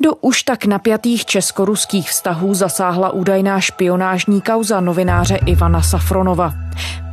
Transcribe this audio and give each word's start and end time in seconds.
Do 0.00 0.14
už 0.14 0.42
tak 0.42 0.64
napjatých 0.64 1.24
česko-ruských 1.24 2.10
vztahů 2.10 2.54
zasáhla 2.54 3.10
údajná 3.10 3.60
špionážní 3.60 4.40
kauza 4.40 4.80
novináře 4.80 5.38
Ivana 5.46 5.82
Safronova. 5.82 6.54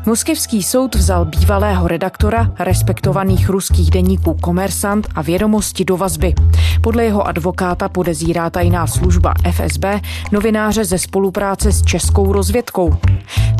Moskevský 0.06 0.64
soud 0.64 0.96
vzal 0.96 1.26
bývalého 1.26 1.88
redaktora 1.88 2.52
respektovaných 2.60 3.50
ruských 3.50 3.92
deníků 3.92 4.34
Komersant 4.34 5.08
a 5.16 5.22
vědomosti 5.22 5.86
do 5.86 5.98
vazby. 5.98 6.34
Podle 6.82 7.04
jeho 7.04 7.28
advokáta 7.28 7.90
podezírá 7.90 8.50
tajná 8.50 8.88
služba 8.88 9.34
FSB 9.52 9.86
novináře 10.32 10.86
ze 10.86 10.98
spolupráce 10.98 11.72
s 11.72 11.82
českou 11.82 12.34
rozvědkou. 12.34 12.96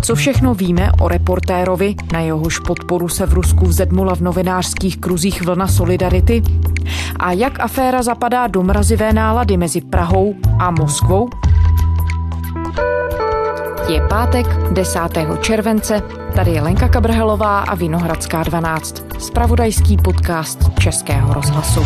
Co 0.02 0.16
všechno 0.16 0.54
víme 0.54 0.92
o 1.02 1.08
reportérovi, 1.08 1.96
na 2.14 2.20
jehož 2.20 2.60
podporu 2.60 3.10
se 3.10 3.26
v 3.26 3.34
Rusku 3.34 3.66
vzedmula 3.66 4.16
v 4.16 4.22
novinářských 4.22 4.98
kruzích 4.98 5.42
vlna 5.42 5.68
solidarity? 5.68 6.44
A 7.20 7.32
jak 7.32 7.60
aféra 7.60 8.04
zapadá 8.04 8.48
do 8.48 8.64
mrazivé 8.64 9.14
nálady 9.14 9.58
mezi 9.58 9.82
Prahou 9.82 10.36
a 10.60 10.72
Moskvou? 10.72 11.30
Je 13.88 14.02
pátek 14.10 14.48
10. 14.72 15.00
července, 15.42 16.02
tady 16.36 16.52
je 16.52 16.62
Lenka 16.62 16.88
Kabrhelová 16.88 17.60
a 17.60 17.76
Vinohradská 17.76 18.44
12, 18.44 19.04
spravodajský 19.20 19.98
podcast 19.98 20.60
Českého 20.80 21.34
rozhlasu. 21.34 21.82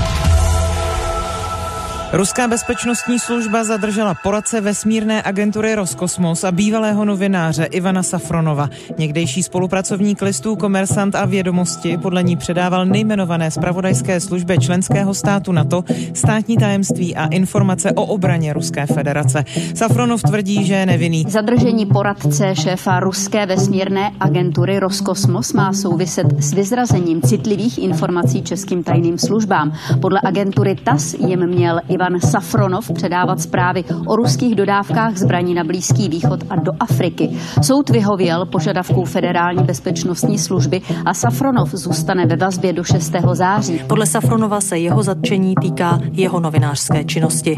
Ruská 2.13 2.47
bezpečnostní 2.47 3.19
služba 3.19 3.63
zadržela 3.63 4.15
poradce 4.23 4.61
vesmírné 4.61 5.23
agentury 5.23 5.75
Roskosmos 5.75 6.43
a 6.43 6.51
bývalého 6.51 7.05
novináře 7.05 7.63
Ivana 7.63 8.03
Safronova. 8.03 8.69
Někdejší 8.97 9.43
spolupracovník 9.43 10.21
listů 10.21 10.55
Komersant 10.55 11.15
a 11.15 11.25
vědomosti 11.25 11.97
podle 11.97 12.23
ní 12.23 12.37
předával 12.37 12.85
nejmenované 12.85 13.51
spravodajské 13.51 14.19
službě 14.19 14.57
členského 14.57 15.13
státu 15.13 15.51
NATO 15.51 15.83
státní 16.13 16.57
tajemství 16.57 17.15
a 17.15 17.25
informace 17.25 17.91
o 17.91 18.05
obraně 18.05 18.53
Ruské 18.53 18.85
federace. 18.85 19.43
Safronov 19.75 20.21
tvrdí, 20.21 20.65
že 20.65 20.73
je 20.73 20.85
nevinný. 20.85 21.25
Zadržení 21.27 21.85
poradce 21.85 22.55
šéfa 22.55 22.99
ruské 22.99 23.45
vesmírné 23.45 24.11
agentury 24.19 24.79
Roskosmos 24.79 25.53
má 25.53 25.73
souviset 25.73 26.27
s 26.39 26.53
vyzrazením 26.53 27.21
citlivých 27.21 27.77
informací 27.77 28.41
českým 28.41 28.83
tajným 28.83 29.17
službám. 29.17 29.73
Podle 30.01 30.19
agentury 30.23 30.75
TAS 30.83 31.13
jim 31.13 31.47
měl 31.47 31.79
Ivan 31.97 32.19
Safronov 32.19 32.91
předávat 32.91 33.41
zprávy 33.41 33.83
o 34.05 34.15
ruských 34.15 34.55
dodávkách 34.55 35.17
zbraní 35.17 35.53
na 35.53 35.63
Blízký 35.63 36.09
východ 36.09 36.39
a 36.49 36.55
do 36.55 36.71
Afriky. 36.79 37.29
Soud 37.61 37.89
vyhověl 37.89 38.45
požadavků 38.45 39.05
Federální 39.05 39.63
bezpečnostní 39.63 40.39
služby 40.39 40.81
a 41.05 41.13
Safronov 41.13 41.71
zůstane 41.71 42.25
ve 42.25 42.35
vazbě 42.35 42.73
do 42.73 42.83
6. 42.83 43.13
září. 43.33 43.81
Podle 43.87 44.05
Safronova 44.05 44.61
se 44.61 44.77
jeho 44.77 45.03
zatčení 45.03 45.55
týká 45.61 45.99
jeho 46.11 46.39
novinářské 46.39 47.03
činnosti. 47.03 47.55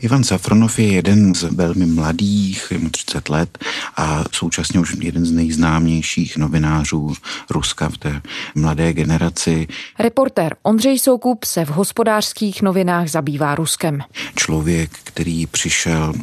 Ivan 0.00 0.24
Safronov 0.24 0.78
je 0.78 0.92
jeden 0.92 1.34
z 1.34 1.42
velmi 1.42 1.86
mladých, 1.86 2.66
je 2.70 2.78
mu 2.78 2.90
30 2.90 3.28
let 3.28 3.58
a 3.96 4.24
současně 4.32 4.80
už 4.80 4.96
jeden 5.00 5.26
z 5.26 5.30
nejznámějších 5.30 6.36
novinářů 6.36 7.14
Ruska 7.50 7.88
v 7.88 7.98
té 7.98 8.22
mladé 8.54 8.92
generaci. 8.92 9.68
Reportér 9.98 10.56
Ondřej 10.62 10.98
Soukup 10.98 11.44
se 11.44 11.64
v 11.64 11.68
hospodářských 11.68 12.62
novinách 12.62 13.08
zabývá 13.08 13.54
Ruskem. 13.54 14.00
Člověk, 14.36 14.90
který 15.04 15.46
přišel 15.46 16.14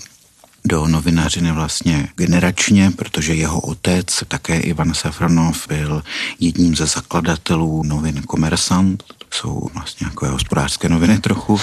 do 0.65 0.87
novinařiny 0.87 1.51
vlastně 1.51 2.07
generačně, 2.15 2.91
protože 2.95 3.33
jeho 3.33 3.61
otec, 3.61 4.23
také 4.27 4.59
Ivan 4.59 4.93
Safronov, 4.93 5.67
byl 5.67 6.03
jedním 6.39 6.75
ze 6.75 6.85
zakladatelů 6.85 7.83
novin 7.83 8.21
Komersant, 8.21 9.03
jsou 9.31 9.69
vlastně 9.73 10.07
jako 10.07 10.27
hospodářské 10.27 10.89
noviny 10.89 11.19
trochu 11.19 11.59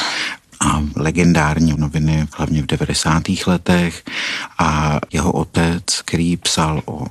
a 0.61 0.83
legendární 0.97 1.75
noviny, 1.77 2.27
hlavně 2.37 2.62
v 2.62 2.67
90. 2.67 3.23
letech 3.47 4.03
a 4.59 5.01
jeho 5.12 5.33
otec, 5.33 5.83
který 6.05 6.37
psal 6.37 6.83
o 6.87 7.06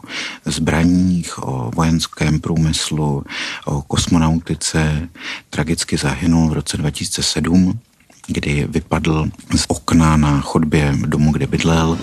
zbraních, 0.46 1.44
o 1.44 1.72
vojenském 1.76 2.40
průmyslu, 2.40 3.24
o 3.66 3.82
kosmonautice, 3.82 5.10
tragicky 5.50 5.98
zahynul 5.98 6.50
v 6.50 6.54
roce 6.54 6.78
2007, 6.78 7.80
kdy 8.28 8.68
vypadl 8.70 9.30
z 9.56 9.66
okna 9.68 10.18
na 10.18 10.42
chodbě 10.42 10.94
domu, 11.06 11.32
kde 11.32 11.48
bydlel. 11.48 11.98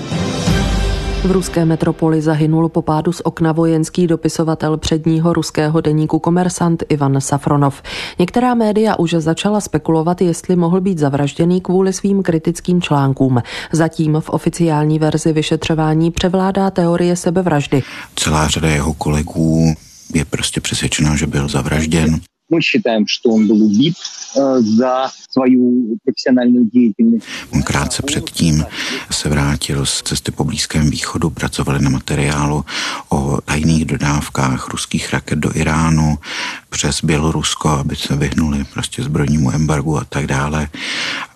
V 1.24 1.30
ruské 1.30 1.64
metropoli 1.64 2.22
zahynul 2.22 2.68
po 2.68 2.82
pádu 2.82 3.12
z 3.12 3.20
okna 3.24 3.52
vojenský 3.52 4.06
dopisovatel 4.06 4.76
předního 4.76 5.32
ruského 5.32 5.80
deníku 5.80 6.18
Komersant 6.18 6.82
Ivan 6.88 7.20
Safronov. 7.20 7.82
Některá 8.18 8.54
média 8.54 8.98
už 8.98 9.14
začala 9.14 9.60
spekulovat, 9.60 10.20
jestli 10.20 10.56
mohl 10.56 10.80
být 10.80 10.98
zavražděný 10.98 11.60
kvůli 11.60 11.92
svým 11.92 12.22
kritickým 12.22 12.82
článkům. 12.82 13.42
Zatím 13.72 14.20
v 14.20 14.30
oficiální 14.30 14.98
verzi 14.98 15.32
vyšetřování 15.32 16.10
převládá 16.10 16.70
teorie 16.70 17.16
sebevraždy. 17.16 17.82
Celá 18.16 18.48
řada 18.48 18.68
jeho 18.68 18.94
kolegů 18.94 19.74
je 20.14 20.24
prostě 20.24 20.60
přesvědčená, 20.60 21.16
že 21.16 21.26
byl 21.26 21.48
zavražděn. 21.48 22.20
Мы 22.53 22.61
считаем, 22.61 23.05
что 23.07 23.29
он 23.29 23.47
был 23.47 23.63
убит 23.63 23.95
э, 24.35 24.59
за 24.59 25.11
свою 25.29 25.97
профессиональную 26.03 26.65
деятельность. 26.65 27.27
On 27.53 27.61
krátce 27.61 28.03
předtím 28.03 28.65
se 29.11 29.29
vrátil 29.29 29.85
z 29.85 30.01
cesty 30.01 30.31
po 30.31 30.43
Blízkém 30.43 30.89
východu, 30.89 31.29
pracovali 31.29 31.81
na 31.81 31.89
materiálu 31.89 32.65
o 33.09 33.41
tajných 33.41 33.85
dodávkách 33.85 34.67
ruských 34.67 35.13
raket 35.13 35.39
do 35.39 35.51
Iránu 35.55 36.17
přes 36.69 37.03
Bělorusko, 37.03 37.69
aby 37.69 37.95
se 37.95 38.15
vyhnuli 38.15 38.65
prostě 38.73 39.03
zbrojnímu 39.03 39.51
embargu 39.51 39.97
a 39.97 40.05
tak 40.05 40.27
dále. 40.27 40.67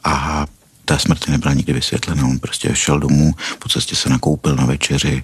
A 0.04 0.46
ta 0.89 0.99
smrt 0.99 1.29
nebyla 1.29 1.55
nikdy 1.55 1.73
vysvětlena. 1.73 2.25
On 2.25 2.39
prostě 2.39 2.71
šel 2.75 2.99
domů, 2.99 3.35
po 3.59 3.69
cestě 3.69 3.97
se 3.97 4.09
nakoupil 4.09 4.57
na 4.57 4.67
večeři, 4.67 5.23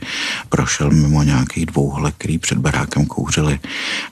prošel 0.48 0.90
mimo 0.90 1.22
nějakých 1.22 1.66
dvou 1.66 1.90
holek, 1.90 2.14
který 2.18 2.38
před 2.38 2.58
barákem 2.58 3.06
kouřili 3.06 3.58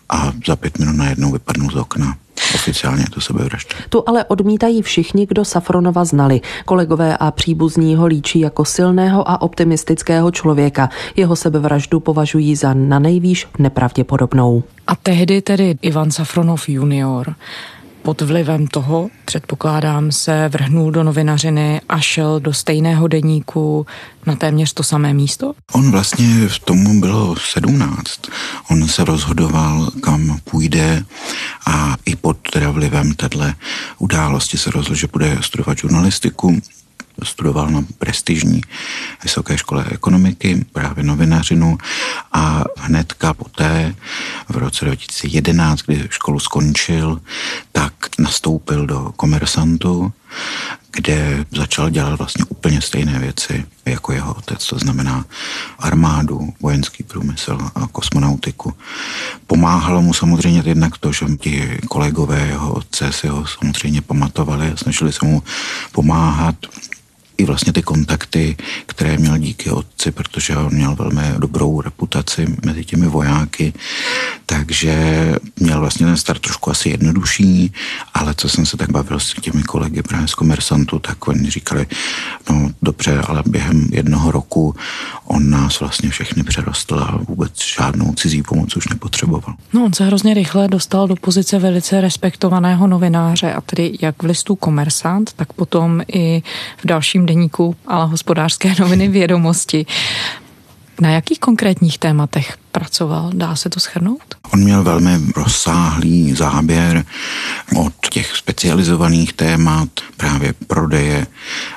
a 0.08 0.32
za 0.46 0.56
pět 0.56 0.78
minut 0.78 0.96
najednou 0.96 1.32
vypadnul 1.32 1.70
z 1.70 1.76
okna. 1.76 2.16
Oficiálně 2.54 3.04
to 3.10 3.20
sebevražda. 3.20 3.76
Tu 3.88 4.04
ale 4.06 4.24
odmítají 4.24 4.82
všichni, 4.82 5.26
kdo 5.26 5.44
Safronova 5.44 6.04
znali. 6.04 6.40
Kolegové 6.64 7.16
a 7.16 7.30
příbuzní 7.30 7.96
ho 7.96 8.06
líčí 8.06 8.40
jako 8.40 8.64
silného 8.64 9.30
a 9.30 9.42
optimistického 9.42 10.30
člověka. 10.30 10.88
Jeho 11.16 11.36
sebevraždu 11.36 12.00
považují 12.00 12.56
za 12.56 12.74
na 12.74 12.98
nejvýš 12.98 13.46
nepravděpodobnou. 13.58 14.62
A 14.86 14.96
tehdy 14.96 15.42
tedy 15.42 15.78
Ivan 15.82 16.10
Safronov 16.10 16.68
junior 16.68 17.34
pod 18.02 18.20
vlivem 18.20 18.66
toho, 18.66 19.08
předpokládám, 19.24 20.12
se 20.12 20.48
vrhnul 20.48 20.90
do 20.90 21.02
novinařiny 21.02 21.80
a 21.88 22.00
šel 22.00 22.40
do 22.40 22.52
stejného 22.52 23.08
deníku 23.08 23.86
na 24.26 24.36
téměř 24.36 24.72
to 24.72 24.82
samé 24.82 25.14
místo? 25.14 25.52
On 25.72 25.90
vlastně 25.90 26.48
v 26.48 26.58
tomu 26.58 27.00
bylo 27.00 27.36
17. 27.36 28.20
On 28.70 28.88
se 28.88 29.04
rozhodoval, 29.04 29.90
kam 30.02 30.38
půjde 30.44 31.04
a 31.66 31.96
i 32.04 32.16
pod 32.16 32.36
teda 32.52 32.70
vlivem 32.70 33.14
téhle 33.14 33.54
události 33.98 34.58
se 34.58 34.70
rozhodl, 34.70 34.94
že 34.94 35.06
bude 35.12 35.38
studovat 35.40 35.78
žurnalistiku 35.78 36.60
studoval 37.22 37.70
na 37.70 37.84
prestižní 37.98 38.60
vysoké 39.22 39.58
škole 39.58 39.84
ekonomiky, 39.90 40.64
právě 40.72 41.04
novinařinu 41.04 41.78
a 42.32 42.64
hnedka 42.78 43.34
poté 43.34 43.94
v 44.48 44.56
roce 44.56 44.84
2011, 44.84 45.82
kdy 45.82 46.08
školu 46.10 46.38
skončil, 46.38 47.20
tak 47.72 47.92
nastoupil 48.18 48.86
do 48.86 49.12
komersantu, 49.16 50.12
kde 50.92 51.44
začal 51.56 51.90
dělat 51.90 52.18
vlastně 52.18 52.44
úplně 52.48 52.80
stejné 52.80 53.18
věci 53.18 53.64
jako 53.84 54.12
jeho 54.12 54.34
otec, 54.34 54.66
to 54.66 54.78
znamená 54.78 55.24
armádu, 55.78 56.54
vojenský 56.60 57.02
průmysl 57.02 57.58
a 57.74 57.86
kosmonautiku. 57.86 58.74
Pomáhalo 59.46 60.02
mu 60.02 60.14
samozřejmě 60.14 60.62
jednak 60.64 60.98
to, 60.98 61.12
že 61.12 61.26
ti 61.40 61.78
kolegové 61.88 62.46
jeho 62.46 62.72
otce 62.72 63.12
si 63.12 63.28
ho 63.28 63.46
samozřejmě 63.46 64.02
pamatovali 64.02 64.72
a 64.72 64.76
snažili 64.76 65.12
se 65.12 65.26
mu 65.26 65.42
pomáhat 65.92 66.56
i 67.38 67.44
vlastně 67.44 67.72
ty 67.72 67.82
kontakty, 67.82 68.56
které 68.86 69.16
měl 69.18 69.38
díky 69.38 69.70
otci, 69.70 70.10
protože 70.10 70.56
on 70.56 70.74
měl 70.74 70.94
velmi 70.94 71.22
dobrou 71.38 71.80
reputaci 71.80 72.46
mezi 72.64 72.84
těmi 72.84 73.06
vojáky, 73.06 73.72
takže 74.46 74.94
měl 75.60 75.80
vlastně 75.80 76.06
ten 76.06 76.16
start 76.16 76.40
trošku 76.40 76.70
asi 76.70 76.88
jednodušší, 76.88 77.72
ale 78.14 78.34
co 78.34 78.48
jsem 78.48 78.66
se 78.66 78.76
tak 78.76 78.90
bavil 78.90 79.20
s 79.20 79.34
těmi 79.40 79.62
kolegy 79.62 80.02
právě 80.02 80.28
z 80.28 80.34
komersantu, 80.34 80.98
tak 80.98 81.28
oni 81.28 81.50
říkali, 81.50 81.86
no 82.50 82.70
dobře, 82.82 83.18
ale 83.18 83.42
během 83.46 83.88
jednoho 83.92 84.30
roku 84.30 84.74
on 85.24 85.50
nás 85.50 85.80
vlastně 85.80 86.10
všechny 86.10 86.42
přerostl 86.42 86.94
a 86.94 87.18
vůbec 87.28 87.52
žádnou 87.76 88.14
cizí 88.14 88.42
pomoc 88.42 88.76
už 88.76 88.88
nepotřeboval. 88.88 89.54
No 89.72 89.84
on 89.84 89.92
se 89.92 90.04
hrozně 90.04 90.34
rychle 90.34 90.68
dostal 90.68 91.08
do 91.08 91.16
pozice 91.16 91.58
velice 91.58 92.00
respektovaného 92.00 92.86
novináře 92.86 93.52
a 93.52 93.60
tedy 93.60 93.98
jak 94.02 94.22
v 94.22 94.26
listu 94.26 94.56
Komersant, 94.56 95.32
tak 95.32 95.52
potom 95.52 96.02
i 96.14 96.42
v 96.76 96.86
dalším 96.86 97.21
deníku, 97.26 97.76
ale 97.86 98.06
hospodářské 98.06 98.74
noviny 98.80 99.08
vědomosti. 99.08 99.86
Na 101.00 101.10
jakých 101.10 101.40
konkrétních 101.40 101.98
tématech 101.98 102.56
pracoval? 102.72 103.30
Dá 103.34 103.56
se 103.56 103.70
to 103.70 103.80
schrnout? 103.80 104.34
On 104.54 104.60
měl 104.60 104.82
velmi 104.82 105.10
rozsáhlý 105.36 106.34
záběr 106.34 107.04
od 107.76 107.92
těch 108.10 108.36
specializovaných 108.36 109.32
témat, 109.32 109.88
právě 110.16 110.54
prodeje 110.66 111.26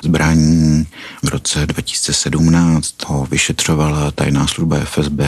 zbraní. 0.06 0.86
V 1.22 1.28
roce 1.28 1.66
2017 1.66 2.94
ho 3.06 3.26
vyšetřovala 3.26 4.10
tajná 4.10 4.46
služba 4.46 4.76
FSB 4.84 5.20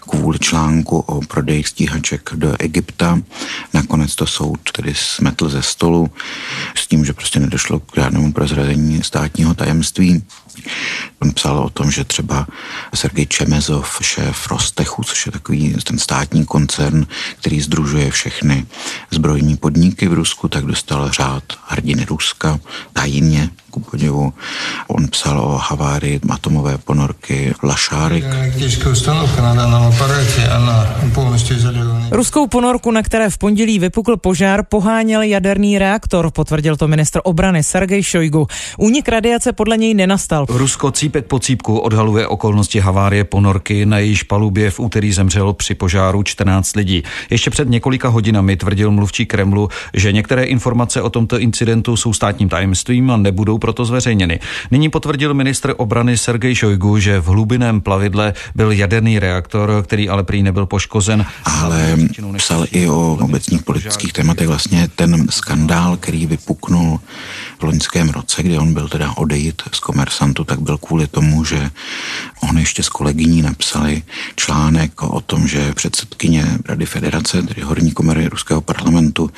kvůli 0.00 0.38
článku 0.38 0.98
o 0.98 1.20
prodeji 1.20 1.64
stíhaček 1.64 2.30
do 2.34 2.56
Egypta. 2.58 3.18
Nakonec 3.74 4.14
to 4.14 4.26
soud 4.26 4.60
tedy 4.72 4.94
smetl 4.94 5.48
ze 5.48 5.62
stolu 5.62 6.10
s 6.74 6.86
tím, 6.86 7.04
že 7.04 7.12
prostě 7.12 7.40
nedošlo 7.40 7.80
k 7.80 7.96
žádnému 7.96 8.32
prozrazení 8.32 9.02
státního 9.02 9.54
tajemství. 9.54 10.22
On 11.22 11.32
psal 11.32 11.58
o 11.58 11.70
tom, 11.70 11.90
že 11.90 12.04
třeba 12.04 12.46
Sergej 12.94 13.26
Čemezov, 13.26 13.98
šéf 14.02 14.50
Rostechu, 14.50 15.04
což 15.04 15.26
je 15.26 15.32
takový 15.32 15.76
ten 15.84 15.98
státní 15.98 16.44
koncern, 16.44 17.06
který 17.40 17.60
združuje 17.60 18.10
všechny 18.10 18.66
zbrojní 19.10 19.56
podniky 19.56 20.08
v 20.08 20.12
Rusku, 20.12 20.48
tak 20.48 20.64
dostal 20.64 21.10
řád 21.10 21.42
hrdiny 21.66 22.04
Ruska 22.04 22.60
tajně 22.92 23.50
ku 23.72 23.80
podivu. 23.80 24.32
On 24.88 25.08
psal 25.08 25.40
o 25.40 25.56
havárii 25.56 26.20
atomové 26.28 26.78
ponorky 26.78 27.54
Lašárek. 27.62 28.24
Ruskou 32.10 32.46
ponorku, 32.46 32.90
na 32.90 33.02
které 33.02 33.30
v 33.30 33.38
pondělí 33.38 33.78
vypukl 33.78 34.16
požár, 34.16 34.64
poháněl 34.68 35.22
jaderný 35.22 35.78
reaktor, 35.78 36.30
potvrdil 36.30 36.76
to 36.76 36.88
ministr 36.88 37.20
obrany 37.24 37.62
Sergej 37.62 38.02
Šojgu. 38.02 38.46
Únik 38.78 39.08
radiace 39.08 39.52
podle 39.52 39.76
něj 39.76 39.94
nenastal. 39.94 40.46
Rusko 40.48 40.90
cípek 40.90 41.26
po 41.26 41.38
cípku 41.38 41.78
odhaluje 41.78 42.26
okolnosti 42.26 42.80
havárie 42.80 43.24
ponorky, 43.24 43.86
na 43.86 43.98
jejíž 43.98 44.22
palubě 44.22 44.70
v 44.70 44.80
úterý 44.80 45.12
zemřelo 45.12 45.52
při 45.52 45.74
požáru 45.74 46.22
14 46.22 46.76
lidí. 46.76 47.02
Ještě 47.30 47.50
před 47.50 47.68
několika 47.68 48.08
hodinami 48.08 48.56
tvrdil 48.56 48.90
mluvčí 48.90 49.26
Kremlu, 49.26 49.68
že 49.94 50.12
některé 50.12 50.44
informace 50.44 51.02
o 51.02 51.10
tomto 51.10 51.38
incidentu 51.38 51.96
jsou 51.96 52.12
státním 52.12 52.48
tajemstvím 52.48 53.10
a 53.10 53.16
nebudou 53.16 53.58
proto 53.62 53.84
zveřejněny. 53.84 54.40
Nyní 54.70 54.90
potvrdil 54.90 55.34
ministr 55.34 55.74
obrany 55.76 56.18
Sergej 56.18 56.54
Šojgu, 56.54 56.98
že 56.98 57.20
v 57.20 57.26
hlubiném 57.26 57.80
plavidle 57.80 58.34
byl 58.54 58.72
jaderný 58.72 59.18
reaktor, 59.18 59.82
který 59.86 60.08
ale 60.08 60.22
prý 60.22 60.42
nebyl 60.42 60.66
poškozen. 60.66 61.26
Ale 61.44 61.96
psal 62.36 62.66
i 62.70 62.88
o 62.88 63.18
obecních 63.20 63.62
politických 63.62 64.12
tématech. 64.12 64.48
Vlastně 64.48 64.88
ten 64.94 65.26
skandál, 65.30 65.96
který 65.96 66.26
vypuknul 66.26 67.00
v 67.58 67.62
loňském 67.62 68.08
roce, 68.08 68.42
kdy 68.42 68.58
on 68.58 68.74
byl 68.74 68.88
teda 68.88 69.16
odejít 69.16 69.62
z 69.72 69.80
komersantu, 69.80 70.44
tak 70.44 70.60
byl 70.60 70.78
kvůli 70.78 71.06
tomu, 71.06 71.44
že 71.44 71.70
on 72.42 72.58
ještě 72.58 72.82
s 72.82 72.88
kolegyní 72.88 73.42
napsali 73.42 74.02
článek 74.36 75.02
o 75.02 75.20
tom, 75.20 75.48
že 75.48 75.72
předsedkyně 75.74 76.58
Rady 76.68 76.86
federace, 76.86 77.42
tedy 77.42 77.62
horní 77.62 77.90
komory 77.92 78.26
ruského 78.26 78.60
parlamentu, 78.60 79.30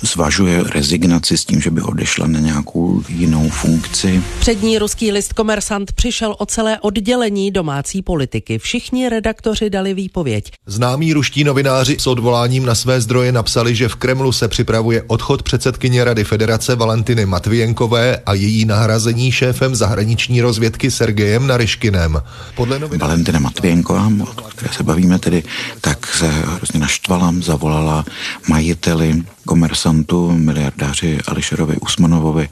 zvažuje 0.00 0.62
rezignaci 0.62 1.38
s 1.38 1.44
tím, 1.44 1.60
že 1.60 1.70
by 1.70 1.82
odešla 1.82 2.26
na 2.26 2.40
nějakou 2.40 3.02
jinou 3.08 3.45
funkci. 3.50 4.22
Přední 4.40 4.78
ruský 4.78 5.12
list 5.12 5.32
Komersant 5.32 5.92
přišel 5.92 6.34
o 6.38 6.46
celé 6.46 6.80
oddělení 6.80 7.50
domácí 7.50 8.02
politiky. 8.02 8.58
Všichni 8.58 9.08
redaktoři 9.08 9.70
dali 9.70 9.94
výpověď. 9.94 10.52
Známí 10.66 11.12
ruští 11.12 11.44
novináři 11.44 11.96
s 11.98 12.06
odvoláním 12.06 12.66
na 12.66 12.74
své 12.74 13.00
zdroje 13.00 13.32
napsali, 13.32 13.74
že 13.74 13.88
v 13.88 13.94
Kremlu 13.94 14.32
se 14.32 14.48
připravuje 14.48 15.02
odchod 15.06 15.42
předsedkyně 15.42 16.04
Rady 16.04 16.24
federace 16.24 16.74
Valentiny 16.76 17.26
Matvijenkové 17.26 18.16
a 18.26 18.34
její 18.34 18.64
nahrazení 18.64 19.32
šéfem 19.32 19.74
zahraniční 19.74 20.40
rozvědky 20.40 20.90
Sergejem 20.90 21.46
Naryškinem. 21.46 22.22
Podle 22.54 22.78
novin... 22.78 23.00
Valentina 23.00 23.38
Matvijenková, 23.38 24.10
o 24.42 24.48
které 24.48 24.72
se 24.72 24.82
bavíme 24.82 25.18
tedy, 25.18 25.42
tak 25.80 26.06
se 26.06 26.26
hrozně 26.28 26.80
naštvala, 26.80 27.34
zavolala 27.40 28.04
majiteli 28.48 29.22
komersantu, 29.46 30.32
miliardáři 30.32 31.18
Ališerovi 31.26 31.76
Usmanovovi, 31.76 32.48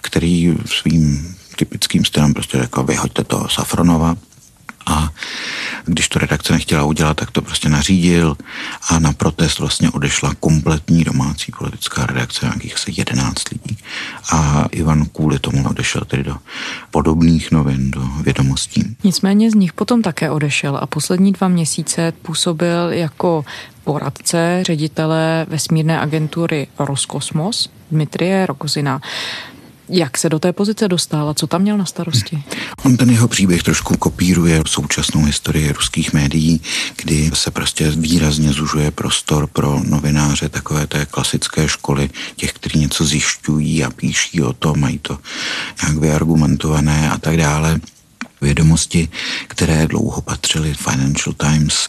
který 0.00 0.56
svým 0.64 1.34
typickým 1.56 2.04
stylem 2.04 2.34
prostě 2.34 2.58
řekl, 2.58 2.82
vyhoďte 2.82 3.24
to 3.24 3.48
Safronova, 3.48 4.16
a 4.86 5.10
když 5.84 6.08
to 6.08 6.18
redakce 6.18 6.52
nechtěla 6.52 6.84
udělat, 6.84 7.16
tak 7.16 7.30
to 7.30 7.42
prostě 7.42 7.68
nařídil 7.68 8.36
a 8.90 8.98
na 8.98 9.12
protest 9.12 9.58
vlastně 9.58 9.90
odešla 9.90 10.34
kompletní 10.40 11.04
domácí 11.04 11.52
politická 11.58 12.06
redakce, 12.06 12.46
nějakých 12.46 12.74
asi 12.74 12.92
11 12.96 13.42
lidí. 13.52 13.78
A 14.32 14.64
Ivan 14.70 15.04
kvůli 15.04 15.38
tomu 15.38 15.68
odešel 15.68 16.02
tedy 16.06 16.24
do 16.24 16.36
podobných 16.90 17.50
novin, 17.50 17.90
do 17.90 18.00
vědomostí. 18.00 18.96
Nicméně 19.04 19.50
z 19.50 19.54
nich 19.54 19.72
potom 19.72 20.02
také 20.02 20.30
odešel 20.30 20.76
a 20.76 20.86
poslední 20.86 21.32
dva 21.32 21.48
měsíce 21.48 22.12
působil 22.22 22.92
jako 22.92 23.44
poradce 23.84 24.62
ředitele 24.66 25.46
vesmírné 25.48 26.00
agentury 26.00 26.66
Roskosmos 26.78 27.68
Dmitrie 27.90 28.46
Rokozina. 28.46 29.00
Jak 29.88 30.18
se 30.18 30.28
do 30.28 30.38
té 30.38 30.52
pozice 30.52 30.88
dostal 30.88 31.28
a 31.28 31.34
co 31.34 31.46
tam 31.46 31.62
měl 31.62 31.78
na 31.78 31.84
starosti? 31.84 32.42
On 32.84 32.96
ten 32.96 33.10
jeho 33.10 33.28
příběh 33.28 33.62
trošku 33.62 33.96
kopíruje 33.96 34.62
současnou 34.66 35.24
historii 35.24 35.72
ruských 35.72 36.12
médií, 36.12 36.60
kdy 36.96 37.30
se 37.34 37.50
prostě 37.50 37.90
výrazně 37.90 38.52
zužuje 38.52 38.90
prostor 38.90 39.46
pro 39.46 39.80
novináře 39.84 40.48
takové 40.48 40.86
té 40.86 41.06
klasické 41.06 41.68
školy, 41.68 42.10
těch, 42.36 42.52
kteří 42.52 42.78
něco 42.78 43.04
zjišťují 43.04 43.84
a 43.84 43.90
píší 43.90 44.42
o 44.42 44.52
tom, 44.52 44.80
mají 44.80 44.98
to 44.98 45.18
nějak 45.82 45.98
vyargumentované 45.98 47.10
a 47.10 47.18
tak 47.18 47.36
dále 47.36 47.80
vědomosti, 48.40 49.08
které 49.48 49.86
dlouho 49.86 50.20
patřily 50.20 50.74
Financial 50.74 51.34
Times 51.34 51.88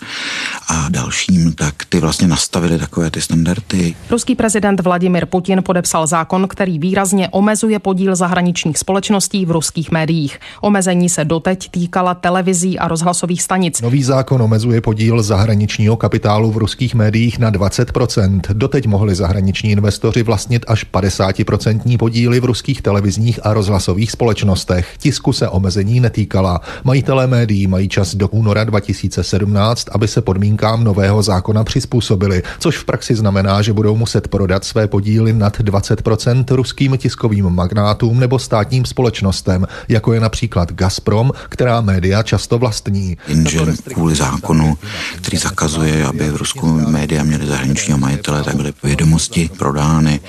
a 0.67 0.89
dalším, 0.89 1.53
tak 1.53 1.85
ty 1.89 1.99
vlastně 1.99 2.27
nastavily 2.27 2.79
takové 2.79 3.11
ty 3.11 3.21
standardy. 3.21 3.95
Ruský 4.09 4.35
prezident 4.35 4.79
Vladimir 4.79 5.25
Putin 5.25 5.63
podepsal 5.63 6.07
zákon, 6.07 6.47
který 6.47 6.79
výrazně 6.79 7.29
omezuje 7.29 7.79
podíl 7.79 8.15
zahraničních 8.15 8.77
společností 8.77 9.45
v 9.45 9.51
ruských 9.51 9.91
médiích. 9.91 10.39
Omezení 10.61 11.09
se 11.09 11.25
doteď 11.25 11.71
týkala 11.71 12.13
televizí 12.13 12.79
a 12.79 12.87
rozhlasových 12.87 13.41
stanic. 13.41 13.81
Nový 13.81 14.03
zákon 14.03 14.41
omezuje 14.41 14.81
podíl 14.81 15.23
zahraničního 15.23 15.97
kapitálu 15.97 16.51
v 16.51 16.57
ruských 16.57 16.95
médiích 16.95 17.39
na 17.39 17.51
20%. 17.51 18.41
Doteď 18.53 18.87
mohli 18.87 19.15
zahraniční 19.15 19.71
investoři 19.71 20.23
vlastnit 20.23 20.65
až 20.67 20.85
50% 20.93 21.97
podíly 21.97 22.39
v 22.39 22.45
ruských 22.45 22.81
televizních 22.81 23.39
a 23.45 23.53
rozhlasových 23.53 24.11
společnostech. 24.11 24.93
Tisku 24.97 25.33
se 25.33 25.49
omezení 25.49 25.99
netýkala 25.99 26.44
říkala, 26.45 26.61
majitelé 26.83 27.27
médií 27.27 27.67
mají 27.67 27.89
čas 27.89 28.15
do 28.15 28.27
února 28.27 28.63
2017, 28.63 29.87
aby 29.91 30.07
se 30.07 30.21
podmínkám 30.21 30.83
nového 30.83 31.23
zákona 31.23 31.63
přizpůsobili, 31.63 32.43
což 32.59 32.77
v 32.77 32.85
praxi 32.85 33.15
znamená, 33.15 33.61
že 33.61 33.73
budou 33.73 33.95
muset 33.95 34.27
prodat 34.27 34.63
své 34.63 34.87
podíly 34.87 35.33
nad 35.33 35.59
20% 35.59 36.55
ruským 36.55 36.97
tiskovým 36.97 37.49
magnátům 37.49 38.19
nebo 38.19 38.39
státním 38.39 38.85
společnostem, 38.85 39.67
jako 39.87 40.13
je 40.13 40.19
například 40.19 40.71
Gazprom, 40.71 41.31
která 41.49 41.81
média 41.81 42.23
často 42.23 42.57
vlastní. 42.57 43.17
Jenže 43.27 43.59
kvůli 43.93 44.15
zákonu, 44.15 44.77
který 45.21 45.37
zakazuje, 45.37 46.05
aby 46.05 46.29
v 46.29 46.35
Rusku 46.35 46.67
média 46.67 47.23
měly 47.23 47.47
zahraničního 47.47 47.97
majitele, 47.97 48.43
tak 48.43 48.55
byly 48.55 48.73
vědomosti 48.83 49.49
prodány. 49.57 50.19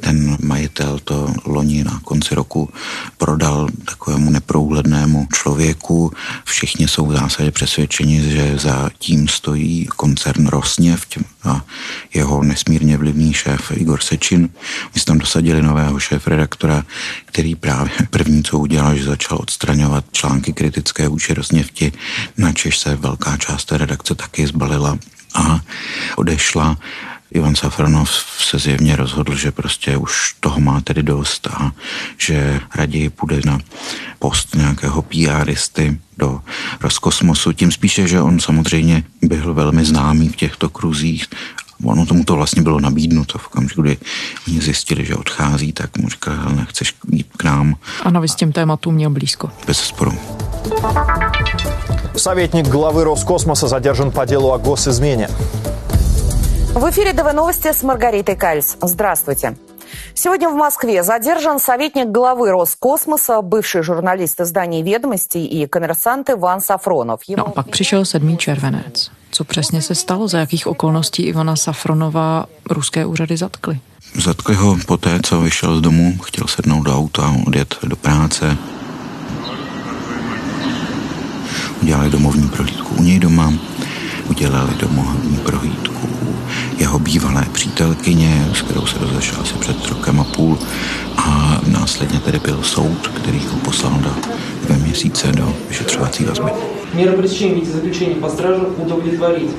Ten 0.00 0.36
majitel 0.42 0.98
to 1.04 1.32
loni 1.44 1.84
na 1.84 2.00
konci 2.04 2.34
roku 2.34 2.68
prodal 3.18 3.68
takovému 3.84 4.30
neprůhlednému 4.30 5.26
člověku. 5.42 6.12
Všichni 6.44 6.88
jsou 6.88 7.06
v 7.06 7.12
zásadě 7.12 7.50
přesvědčeni, 7.50 8.30
že 8.30 8.58
za 8.58 8.90
tím 8.98 9.28
stojí 9.28 9.86
koncern 9.86 10.46
Rosněv 10.46 11.06
a 11.44 11.64
jeho 12.14 12.42
nesmírně 12.42 12.96
vlivný 12.96 13.34
šéf 13.34 13.72
Igor 13.74 14.00
Sečin. 14.00 14.48
My 14.94 15.00
jsme 15.00 15.04
tam 15.04 15.18
dosadili 15.18 15.62
nového 15.62 16.00
šéf 16.00 16.26
redaktora, 16.26 16.84
který 17.24 17.54
právě 17.54 17.92
první, 18.10 18.42
co 18.42 18.58
udělal, 18.58 18.96
že 18.96 19.04
začal 19.04 19.38
odstraňovat 19.40 20.04
články 20.12 20.52
kritické 20.52 21.08
vůči 21.08 21.34
Rosněvti. 21.34 21.92
Na 22.38 22.52
Češ 22.52 22.78
se 22.78 22.96
velká 22.96 23.36
část 23.36 23.64
té 23.64 23.78
redakce 23.78 24.14
taky 24.14 24.46
zbalila 24.46 24.98
a 25.34 25.60
odešla 26.16 26.76
Ivan 27.31 27.55
Safronov 27.55 28.09
se 28.39 28.59
zjevně 28.59 28.95
rozhodl, 28.95 29.35
že 29.35 29.51
prostě 29.51 29.97
už 29.97 30.35
toho 30.39 30.59
má 30.59 30.81
tedy 30.81 31.03
dost 31.03 31.47
a 31.47 31.71
že 32.17 32.59
raději 32.75 33.09
půjde 33.09 33.41
na 33.45 33.59
post 34.19 34.55
nějakého 34.55 35.01
PRisty 35.01 35.99
do 36.17 36.41
Roskosmosu. 36.81 37.53
Tím 37.53 37.71
spíše, 37.71 38.07
že 38.07 38.21
on 38.21 38.39
samozřejmě 38.39 39.03
byl 39.21 39.53
velmi 39.53 39.85
známý 39.85 40.29
v 40.29 40.35
těchto 40.35 40.69
kruzích 40.69 41.25
ono 41.83 42.05
tomu 42.05 42.23
to 42.23 42.35
vlastně 42.35 42.61
bylo 42.61 42.79
nabídnuto 42.79 43.37
v 43.37 43.47
okamžiku, 43.47 43.81
kdy 43.81 43.97
oni 44.47 44.61
zjistili, 44.61 45.05
že 45.05 45.15
odchází, 45.15 45.73
tak 45.73 45.97
mu 45.97 46.09
říkali, 46.09 46.37
že 46.49 46.55
nechceš 46.55 46.93
jít 47.11 47.27
k 47.37 47.43
nám. 47.43 47.75
A 48.03 48.11
navíc 48.11 48.35
těm 48.35 48.51
tématům 48.51 48.95
měl 48.95 49.09
blízko. 49.09 49.49
Bez 49.67 49.79
sporu. 49.79 50.13
Советник 52.15 52.67
главы 52.67 53.03
Роскосмоса 53.03 53.67
задержан 53.67 54.11
по 54.11 54.25
делу 54.25 54.51
о 54.51 54.57
госизмене. 54.57 55.29
В 56.74 56.90
эфире 56.90 57.12
ДВ 57.12 57.34
новости 57.34 57.70
с 57.70 57.82
Маргаритой 57.82 58.34
Кальц. 58.34 58.76
Здравствуйте. 58.80 59.56
Сегодня 60.14 60.48
в 60.48 60.54
Москве 60.54 61.02
задержан 61.02 61.58
советник 61.58 62.08
главы 62.08 62.50
Роскосмоса, 62.50 63.42
бывший 63.42 63.82
журналист 63.82 64.40
изданий 64.40 64.82
«Ведомости» 64.82 65.36
и 65.36 65.66
коммерсант 65.66 66.30
Иван 66.30 66.62
Сафронов. 66.62 67.20
No 67.28 67.46
a 67.46 67.50
pak 67.50 67.68
přišel 67.68 68.04
7. 68.04 68.36
červenec. 68.38 69.10
Co 69.30 69.44
přesně 69.44 69.82
se 69.82 69.94
stalo? 69.94 70.28
Za 70.28 70.38
jakých 70.38 70.66
okolností 70.66 71.22
Ivana 71.22 71.56
Safronova 71.56 72.46
ruské 72.70 73.06
úřady 73.06 73.36
zatkly? 73.36 73.80
Zatkli 74.14 74.54
ho 74.54 74.76
poté, 74.86 75.20
co 75.22 75.40
vyšel 75.40 75.76
z 75.76 75.80
domu, 75.80 76.18
chtěl 76.22 76.46
sednout 76.46 76.82
do 76.82 76.96
auta 76.96 77.22
a 77.22 77.46
odjet 77.46 77.74
do 77.82 77.96
práce. 77.96 78.56
Udělali 81.82 82.10
domovní 82.10 82.48
prohlídku 82.48 82.94
u 82.94 83.02
něj 83.02 83.18
doma, 83.18 83.52
udělali 84.29 84.71
domovní 84.79 85.37
prohlídku 85.37 86.07
u 86.21 86.35
jeho 86.77 86.99
bývalé 86.99 87.45
přítelkyně, 87.51 88.47
s 88.53 88.61
kterou 88.61 88.85
se 88.85 88.97
rozešel 88.99 89.37
asi 89.41 89.53
před 89.53 89.85
rokem 89.89 90.19
a 90.19 90.23
půl 90.23 90.57
a 91.17 91.61
následně 91.67 92.19
tedy 92.19 92.39
byl 92.39 92.63
soud, 92.63 93.07
který 93.07 93.39
ho 93.39 93.59
poslal 93.59 93.93
do 93.99 94.11
dvě 94.65 94.77
měsíce 94.77 95.31
do 95.31 95.53
vyšetřovací 95.69 96.23
vazby. 96.25 96.51
Мера 96.93 97.11
пресечения 97.11 97.55
виде 97.55 97.71
заключения 97.71 98.15
по 98.15 98.29
стражу 98.29 98.67
удовлетворить. 98.77 99.51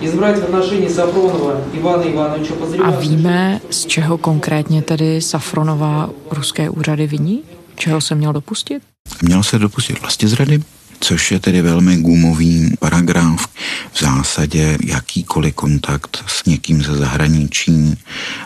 Избрать 0.00 0.38
в 0.38 0.42
отношении 0.44 0.88
Сафронова 0.88 1.60
Ивана 1.72 2.02
Ивановича 2.02 2.54
A 2.84 2.90
víme, 2.90 3.60
z 3.70 3.86
čeho 3.86 4.18
konkrétně 4.18 4.82
tedy 4.82 5.20
Safronova 5.20 6.10
ruské 6.30 6.70
úřady 6.70 7.06
viní? 7.06 7.42
Čeho 7.76 8.00
se 8.00 8.14
měl 8.14 8.32
dopustit? 8.32 8.82
Měl 9.22 9.42
se 9.42 9.58
dopustit 9.58 10.00
vlastně 10.00 10.28
zrady, 10.28 10.62
což 10.99 11.31
je 11.31 11.39
tedy 11.39 11.61
velmi 11.61 11.97
gumový 11.97 12.75
paragraf. 12.79 13.47
V 13.93 13.99
zásadě 13.99 14.77
jakýkoliv 14.85 15.55
kontakt 15.55 16.23
s 16.27 16.45
někým 16.45 16.83
ze 16.83 16.95
zahraničí 16.95 17.97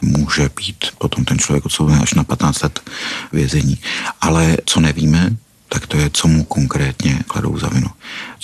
může 0.01 0.49
být 0.55 0.85
potom 0.97 1.25
ten 1.25 1.39
člověk 1.39 1.65
odsouzen 1.65 1.99
až 2.01 2.13
na 2.13 2.23
15 2.23 2.61
let 2.61 2.79
vězení. 3.31 3.77
Ale 4.21 4.57
co 4.65 4.79
nevíme, 4.79 5.29
tak 5.73 5.87
to 5.87 5.97
je, 5.97 6.09
co 6.13 6.27
mu 6.27 6.43
konkrétně 6.43 7.19
kladou 7.27 7.57
za 7.57 7.67
vinu. 7.67 7.87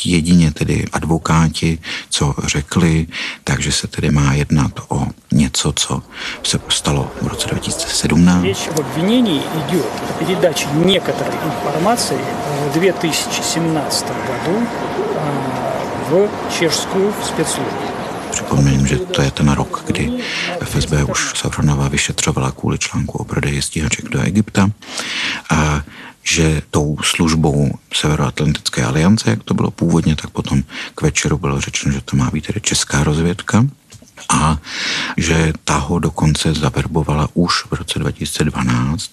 Jedině 0.05 0.51
tedy 0.51 0.85
advokáti, 0.91 1.79
co 2.18 2.34
řekli, 2.46 3.06
takže 3.44 3.72
se 3.72 3.86
tedy 3.86 4.10
má 4.10 4.32
jednat 4.32 4.72
o 4.88 5.06
něco, 5.32 5.72
co 5.72 6.02
se 6.42 6.60
stalo 6.68 7.10
v 7.22 7.26
roce 7.26 7.48
2017. 7.48 8.42
Речь 8.44 8.68
в 8.76 8.80
обвинении 8.80 9.42
идет 9.68 9.86
о 10.10 10.24
передаче 10.24 10.66
некоторой 10.74 11.34
информации 11.44 12.18
в 12.70 12.72
2017 12.72 14.06
году 14.06 14.66
а, 15.16 15.54
в 16.10 16.28
чешскую 16.58 17.12
спецслужбу. 17.22 17.94
Připomínám, 18.34 18.86
že 18.86 18.98
to 18.98 19.22
je 19.22 19.30
ten 19.30 19.48
rok, 19.52 19.82
kdy 19.86 20.12
FSB 20.64 20.92
už 21.10 21.32
Safronova 21.38 21.88
vyšetřovala 21.88 22.50
kvůli 22.50 22.78
článku 22.78 23.18
o 23.18 23.24
prodeji 23.24 23.62
stíhaček 23.62 24.08
do 24.08 24.20
Egypta. 24.22 24.70
A 25.49 25.83
že 26.23 26.61
tou 26.71 26.97
službou 27.03 27.71
Severoatlantické 27.93 28.83
aliance, 28.85 29.29
jak 29.29 29.43
to 29.43 29.53
bylo 29.53 29.71
původně, 29.71 30.15
tak 30.15 30.29
potom 30.29 30.63
k 30.95 31.01
večeru 31.01 31.37
bylo 31.37 31.61
řečeno, 31.61 31.93
že 31.93 32.01
to 32.01 32.17
má 32.17 32.31
být 32.31 32.47
tedy 32.47 32.61
česká 32.61 33.03
rozvědka 33.03 33.65
a 34.29 34.57
že 35.17 35.53
ta 35.63 35.77
ho 35.77 35.99
dokonce 35.99 36.53
zaverbovala 36.53 37.29
už 37.33 37.65
v 37.65 37.73
roce 37.73 37.99
2012, 37.99 39.11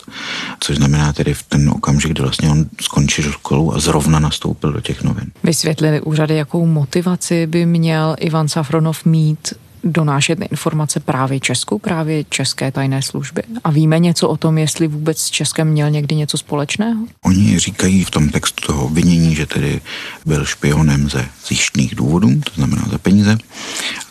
což 0.60 0.76
znamená 0.76 1.12
tedy 1.12 1.34
v 1.34 1.42
ten 1.42 1.70
okamžik, 1.70 2.10
kdy 2.10 2.22
vlastně 2.22 2.50
on 2.50 2.66
skončil 2.80 3.32
školu 3.32 3.74
a 3.74 3.78
zrovna 3.78 4.18
nastoupil 4.18 4.72
do 4.72 4.80
těch 4.80 5.02
novin. 5.02 5.30
Vysvětlili 5.42 6.00
úřady, 6.00 6.36
jakou 6.36 6.66
motivaci 6.66 7.46
by 7.46 7.66
měl 7.66 8.16
Ivan 8.18 8.48
Safronov 8.48 9.04
mít 9.04 9.54
donášet 9.86 10.38
informace 10.50 11.00
právě 11.00 11.40
Česku, 11.40 11.78
právě 11.78 12.24
české 12.24 12.72
tajné 12.72 13.02
služby? 13.02 13.42
A 13.64 13.70
víme 13.70 13.98
něco 13.98 14.28
o 14.28 14.36
tom, 14.36 14.58
jestli 14.58 14.88
vůbec 14.88 15.18
s 15.18 15.30
Českem 15.30 15.68
měl 15.68 15.90
někdy 15.90 16.14
něco 16.14 16.38
společného? 16.38 17.06
Oni 17.24 17.58
říkají 17.58 18.04
v 18.04 18.10
tom 18.10 18.28
textu 18.28 18.66
toho 18.66 18.84
obvinění, 18.84 19.34
že 19.34 19.46
tedy 19.46 19.80
byl 20.26 20.44
špionem 20.44 21.10
ze 21.10 21.28
zjištných 21.46 21.94
důvodů, 21.94 22.40
to 22.40 22.52
znamená 22.54 22.84
za 22.90 22.98
peníze, 22.98 23.38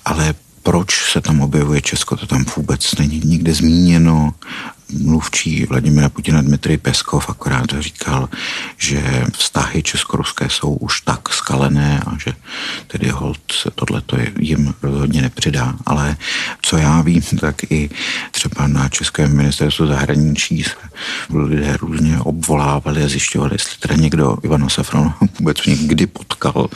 ale 0.06 0.34
proč 0.64 1.12
se 1.12 1.22
tam 1.22 1.42
objevuje 1.42 1.82
Česko, 1.82 2.16
to 2.16 2.28
tam 2.28 2.46
vůbec 2.58 2.96
není 2.96 3.22
nikde 3.26 3.54
zmíněno 3.54 4.34
mluvčí 4.94 5.66
Vladimira 5.66 6.10
Putina 6.10 6.42
Dmitrij 6.42 6.78
Peskov 6.78 7.30
akorát 7.30 7.66
říkal, 7.80 8.30
že 8.78 9.26
vztahy 9.34 9.84
česko-ruské 9.84 10.50
jsou 10.50 10.74
už 10.74 11.02
tak 11.02 11.30
skalené 11.34 12.00
a 12.06 12.18
že 12.26 12.34
tedy 12.88 13.10
hold 13.10 13.40
se 13.52 13.72
tohleto 13.72 14.18
jim 14.40 14.74
rozhodně 14.82 15.22
nepřidá. 15.22 15.76
Ale 15.86 16.18
co 16.62 16.78
já 16.78 17.02
vím, 17.02 17.22
tak 17.40 17.72
i 17.72 17.90
třeba 18.32 18.68
na 18.68 18.90
Českém 18.90 19.36
ministerstvu 19.36 19.88
zahraničí 19.88 20.64
se 20.64 20.76
lidé 21.34 21.78
různě 21.78 22.20
obvolávali 22.20 23.04
a 23.04 23.08
zjišťovali, 23.08 23.56
jestli 23.56 23.78
teda 23.80 23.96
někdo 23.96 24.38
Ivana 24.44 24.70
Safronova 24.70 25.18
vůbec 25.40 25.66
někdy 25.66 26.08
potkal, 26.08 26.70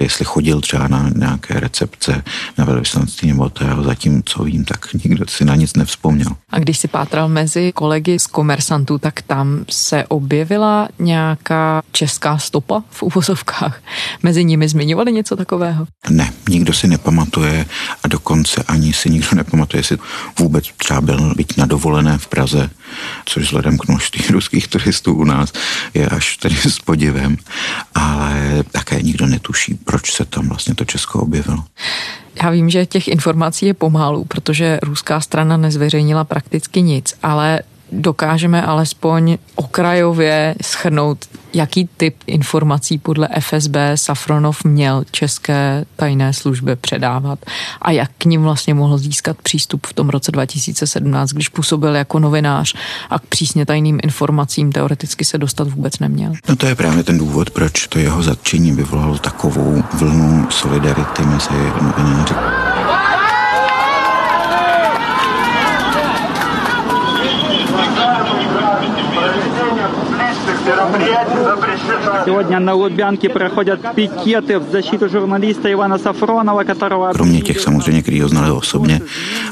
jestli 0.00 0.24
chodil 0.24 0.60
třeba 0.60 0.88
na 0.88 1.10
nějaké 1.16 1.60
recepce 1.60 2.24
na 2.58 2.64
velvyslanství 2.64 3.28
nebo 3.28 3.48
to, 3.48 3.64
zatím, 3.82 4.22
co 4.24 4.44
vím, 4.44 4.64
tak 4.64 4.92
nikdo 4.92 5.26
si 5.28 5.44
na 5.44 5.54
nic 5.54 5.74
nevzpomněl. 5.74 6.36
A 6.50 6.58
když 6.58 6.78
si 6.78 6.88
pátral 6.88 7.28
mezi 7.28 7.51
mezi 7.56 7.72
kolegy 7.72 8.18
z 8.18 8.26
komersantů, 8.26 8.98
tak 8.98 9.22
tam 9.22 9.64
se 9.70 10.04
objevila 10.08 10.88
nějaká 10.98 11.82
česká 11.92 12.38
stopa 12.38 12.82
v 12.90 13.02
uvozovkách. 13.02 13.82
Mezi 14.22 14.44
nimi 14.44 14.68
zmiňovali 14.68 15.12
něco 15.12 15.36
takového? 15.36 15.86
Ne, 16.10 16.32
nikdo 16.48 16.72
si 16.72 16.88
nepamatuje 16.88 17.66
a 18.02 18.08
dokonce 18.08 18.62
ani 18.68 18.92
si 18.92 19.10
nikdo 19.10 19.28
nepamatuje, 19.34 19.78
jestli 19.78 19.98
vůbec 20.38 20.64
třeba 20.76 21.00
byl 21.00 21.34
být 21.34 21.56
na 21.56 21.66
dovolené 21.66 22.18
v 22.18 22.26
Praze, 22.26 22.70
což 23.24 23.44
vzhledem 23.44 23.78
k 23.78 23.88
množství 23.88 24.24
ruských 24.30 24.68
turistů 24.68 25.14
u 25.14 25.24
nás 25.24 25.52
je 25.94 26.08
až 26.08 26.36
tedy 26.36 26.56
s 26.56 26.78
podivem, 26.78 27.36
ale 27.94 28.64
také 28.70 29.02
nikdo 29.02 29.26
netuší, 29.26 29.74
proč 29.74 30.12
se 30.12 30.24
tam 30.24 30.48
vlastně 30.48 30.74
to 30.74 30.84
Česko 30.84 31.20
objevilo. 31.20 31.64
Já 32.42 32.50
vím, 32.50 32.70
že 32.70 32.86
těch 32.86 33.08
informací 33.08 33.66
je 33.66 33.74
pomálu, 33.74 34.24
protože 34.24 34.78
ruská 34.82 35.20
strana 35.20 35.56
nezveřejnila 35.56 36.24
prakticky 36.24 36.82
nic, 36.82 37.14
ale 37.22 37.60
dokážeme 37.92 38.62
alespoň 38.62 39.38
okrajově 39.54 40.54
schrnout, 40.62 41.18
jaký 41.54 41.88
typ 41.96 42.16
informací 42.26 42.98
podle 42.98 43.28
FSB 43.40 43.76
Safronov 43.94 44.64
měl 44.64 45.04
české 45.10 45.84
tajné 45.96 46.32
službě 46.32 46.76
předávat 46.76 47.38
a 47.82 47.90
jak 47.90 48.10
k 48.18 48.24
ním 48.24 48.42
vlastně 48.42 48.74
mohl 48.74 48.98
získat 48.98 49.36
přístup 49.42 49.86
v 49.86 49.92
tom 49.92 50.08
roce 50.08 50.32
2017, 50.32 51.30
když 51.30 51.48
působil 51.48 51.94
jako 51.94 52.18
novinář 52.18 52.74
a 53.10 53.18
k 53.18 53.26
přísně 53.26 53.66
tajným 53.66 53.98
informacím 54.02 54.72
teoreticky 54.72 55.24
se 55.24 55.38
dostat 55.38 55.68
vůbec 55.68 55.98
neměl. 55.98 56.32
No 56.48 56.56
to 56.56 56.66
je 56.66 56.74
právě 56.74 57.02
ten 57.02 57.18
důvod, 57.18 57.50
proč 57.50 57.86
to 57.86 57.98
jeho 57.98 58.22
zatčení 58.22 58.72
vyvolalo 58.72 59.18
takovou 59.18 59.82
vlnu 59.94 60.46
solidarity 60.50 61.22
mezi 61.22 61.72
novináři. 61.82 62.71
Сегодня 72.25 72.59
на 72.59 72.73
Лубянке 72.73 73.29
проходят 73.29 73.79
пикеты 73.95 74.59
в 74.59 74.71
защиту 74.71 75.09
журналиста 75.09 75.71
Ивана 75.71 75.97
Сафронова, 75.97 76.63
которого... 76.63 77.13
Kromě 77.13 77.41
těch 77.41 77.59
samozřejmě, 77.59 78.01
kteří 78.01 78.21
ho 78.21 78.29
znali 78.29 78.51
osobně 78.51 79.01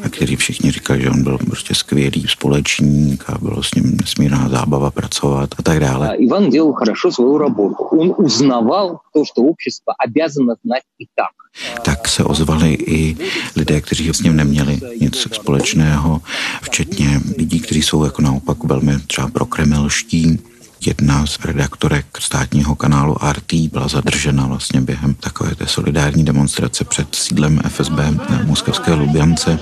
a 0.04 0.10
kteří 0.10 0.36
všichni 0.36 0.72
říkali, 0.72 1.02
že 1.02 1.10
on 1.10 1.24
byl 1.24 1.38
prostě 1.38 1.76
skvělý 1.76 2.26
společník 2.28 3.24
a 3.28 3.38
bylo 3.38 3.64
s 3.64 3.76
ním 3.76 3.98
nesmírná 4.02 4.50
zábava 4.50 4.92
pracovat 4.92 5.50
a 5.60 5.62
tak 5.64 5.80
dále. 5.80 6.16
Иван 6.18 6.50
делал 6.50 6.74
хорошо 6.74 7.12
свою 7.12 7.38
работу. 7.38 7.84
Он 7.84 8.14
узнавал 8.18 9.00
то, 9.14 9.26
что 9.26 9.42
общество 9.42 9.94
обязано 10.06 10.56
знать 10.64 10.84
и 11.00 11.06
так. 11.16 11.46
tak 11.84 12.08
se 12.08 12.24
ozvali 12.24 12.74
i 12.74 13.18
lidé, 13.56 13.82
kteří 13.82 14.10
s 14.10 14.22
ním 14.22 14.36
neměli 14.36 14.80
nic 15.02 15.28
společného, 15.34 16.22
včetně 16.62 17.22
lidí, 17.38 17.60
kteří 17.60 17.82
jsou 17.82 18.04
jako 18.04 18.22
naopak 18.22 18.64
velmi 18.64 19.00
třeba 19.00 19.28
prokremelští, 19.28 20.40
Jedna 20.86 21.26
z 21.26 21.40
redaktorek 21.46 22.06
státního 22.20 22.76
kanálu 22.76 23.16
RT 23.32 23.54
byla 23.72 23.88
zadržena 23.88 24.48
vlastně 24.48 24.82
během 24.82 25.14
takové 25.14 25.56
té 25.56 25.68
solidární 25.68 26.26
demonstrace 26.26 26.86
před 26.86 27.16
sídlem 27.16 27.62
FSB 27.68 27.98
na 28.30 28.42
moskevské 28.44 28.94
Lubiance. 28.94 29.60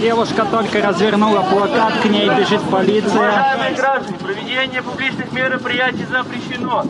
Девушка 0.00 0.44
только 0.44 0.80
развернула 0.80 1.42
плакат, 1.42 1.92
к 2.02 2.04
ней 2.04 2.30
бежит 2.30 2.60
полиция. 2.70 3.44
Проведение 4.18 4.82
публичных 4.82 5.32
мероприятий 5.32 6.06
запрещено 6.10 6.84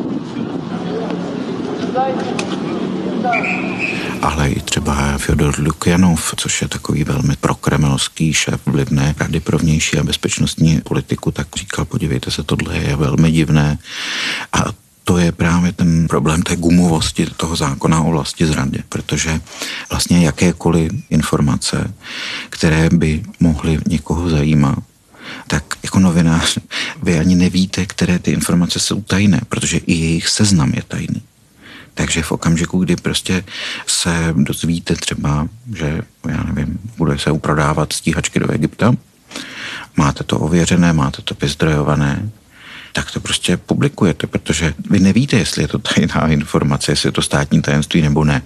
ale 4.22 4.48
i 4.50 4.60
třeba 4.79 5.17
Fyodor 5.17 5.59
Lukjanov, 5.59 6.33
což 6.37 6.61
je 6.61 6.67
takový 6.67 7.03
velmi 7.03 7.35
prokremelský 7.35 8.33
šéf 8.33 8.61
vlivné 8.65 9.15
Rady 9.19 9.39
pro 9.39 9.57
vnější 9.57 9.97
a 9.97 10.03
bezpečnostní 10.03 10.81
politiku, 10.81 11.31
tak 11.31 11.47
říkal, 11.55 11.85
podívejte 11.85 12.31
se, 12.31 12.43
tohle 12.43 12.77
je 12.77 12.95
velmi 12.95 13.31
divné. 13.31 13.77
A 14.53 14.63
to 15.03 15.17
je 15.17 15.31
právě 15.31 15.71
ten 15.71 16.07
problém 16.07 16.41
té 16.41 16.55
gumovosti 16.55 17.25
toho 17.25 17.55
zákona 17.55 18.01
o 18.01 18.11
vlasti 18.11 18.45
zradě, 18.45 18.83
protože 18.89 19.41
vlastně 19.89 20.25
jakékoliv 20.25 20.91
informace, 21.09 21.93
které 22.49 22.89
by 22.89 23.23
mohly 23.39 23.79
někoho 23.87 24.29
zajímat, 24.29 24.79
tak 25.47 25.63
jako 25.83 25.99
novinář 25.99 26.57
vy 27.03 27.19
ani 27.19 27.35
nevíte, 27.35 27.85
které 27.85 28.19
ty 28.19 28.31
informace 28.31 28.79
jsou 28.79 29.01
tajné, 29.01 29.41
protože 29.49 29.77
i 29.77 29.93
jejich 29.93 30.27
seznam 30.27 30.71
je 30.75 30.81
tajný. 30.87 31.21
Takže 31.99 32.23
v 32.23 32.31
okamžiku, 32.31 32.79
kdy 32.79 32.95
prostě 32.95 33.43
se 33.87 34.33
dozvíte 34.35 34.95
třeba, 34.95 35.47
že, 35.75 36.01
já 36.29 36.43
nevím, 36.43 36.79
bude 36.97 37.19
se 37.19 37.31
uprodávat 37.31 37.93
stíhačky 37.93 38.39
do 38.39 38.51
Egypta, 38.51 38.95
máte 39.97 40.23
to 40.23 40.39
ověřené, 40.39 40.93
máte 40.93 41.21
to 41.21 41.35
vyzdrojované, 41.41 42.29
tak 42.93 43.11
to 43.11 43.19
prostě 43.19 43.57
publikujete, 43.57 44.27
protože 44.27 44.73
vy 44.89 44.99
nevíte, 44.99 45.37
jestli 45.37 45.63
je 45.63 45.67
to 45.67 45.79
tajná 45.79 46.27
informace, 46.39 46.91
jestli 46.91 47.07
je 47.07 47.11
to 47.11 47.21
státní 47.21 47.61
tajemství 47.61 48.01
nebo 48.01 48.23
ne. 48.23 48.41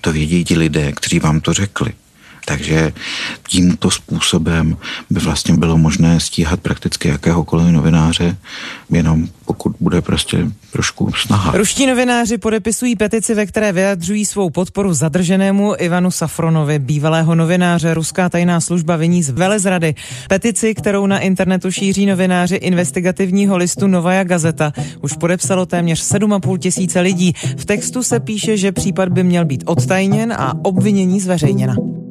To 0.00 0.12
vědí 0.12 0.44
ti 0.44 0.58
lidé, 0.58 0.92
kteří 0.92 1.18
vám 1.18 1.40
to 1.40 1.52
řekli. 1.52 1.92
Takže 2.44 2.92
tímto 3.48 3.90
způsobem 3.90 4.76
by 5.10 5.20
vlastně 5.20 5.54
bylo 5.54 5.78
možné 5.78 6.20
stíhat 6.20 6.60
prakticky 6.60 7.08
jakéhokoliv 7.08 7.66
novináře, 7.66 8.36
jenom 8.90 9.28
pokud 9.46 9.76
bude 9.80 10.02
prostě 10.02 10.50
trošku 10.72 11.12
snaha. 11.12 11.52
Ruští 11.56 11.86
novináři 11.86 12.38
podepisují 12.38 12.96
petici, 12.96 13.34
ve 13.34 13.46
které 13.46 13.72
vyjadřují 13.72 14.26
svou 14.26 14.50
podporu 14.50 14.94
zadrženému 14.94 15.74
Ivanu 15.78 16.10
Safronovi, 16.10 16.78
bývalého 16.78 17.34
novináře. 17.34 17.94
Ruská 17.94 18.28
tajná 18.28 18.60
služba 18.60 18.96
viní 18.96 19.22
z 19.22 19.30
velezrady. 19.30 19.94
Petici, 20.28 20.74
kterou 20.74 21.06
na 21.06 21.18
internetu 21.18 21.70
šíří 21.70 22.06
novináři 22.06 22.56
investigativního 22.56 23.56
listu 23.56 23.86
Novaja 23.86 24.24
Gazeta, 24.24 24.72
už 25.00 25.12
podepsalo 25.12 25.66
téměř 25.66 26.12
7,5 26.12 26.58
tisíce 26.58 27.00
lidí. 27.00 27.32
V 27.56 27.64
textu 27.64 28.02
se 28.02 28.20
píše, 28.20 28.56
že 28.56 28.72
případ 28.72 29.08
by 29.08 29.24
měl 29.24 29.44
být 29.44 29.64
odtajněn 29.66 30.32
a 30.32 30.54
obvinění 30.64 31.20
zveřejněna. 31.20 32.01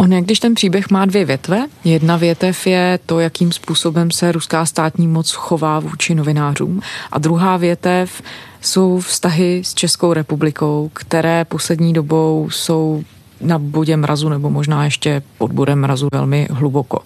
On, 0.00 0.12
jak 0.12 0.24
když 0.24 0.40
ten 0.40 0.54
příběh 0.54 0.90
má 0.90 1.04
dvě 1.04 1.24
větve, 1.24 1.66
jedna 1.84 2.16
větev 2.16 2.66
je 2.66 2.98
to, 3.06 3.20
jakým 3.20 3.52
způsobem 3.52 4.10
se 4.10 4.32
ruská 4.32 4.66
státní 4.66 5.08
moc 5.08 5.30
chová 5.30 5.80
vůči 5.80 6.14
novinářům 6.14 6.80
a 7.12 7.18
druhá 7.18 7.56
větev 7.56 8.22
jsou 8.60 9.00
vztahy 9.00 9.60
s 9.64 9.74
Českou 9.74 10.12
republikou, 10.12 10.90
které 10.92 11.44
poslední 11.44 11.92
dobou 11.92 12.48
jsou 12.50 13.02
na 13.40 13.58
bodě 13.58 13.96
mrazu 13.96 14.28
nebo 14.28 14.50
možná 14.50 14.84
ještě 14.84 15.22
pod 15.38 15.52
bodem 15.52 15.80
mrazu 15.80 16.08
velmi 16.12 16.48
hluboko. 16.50 16.98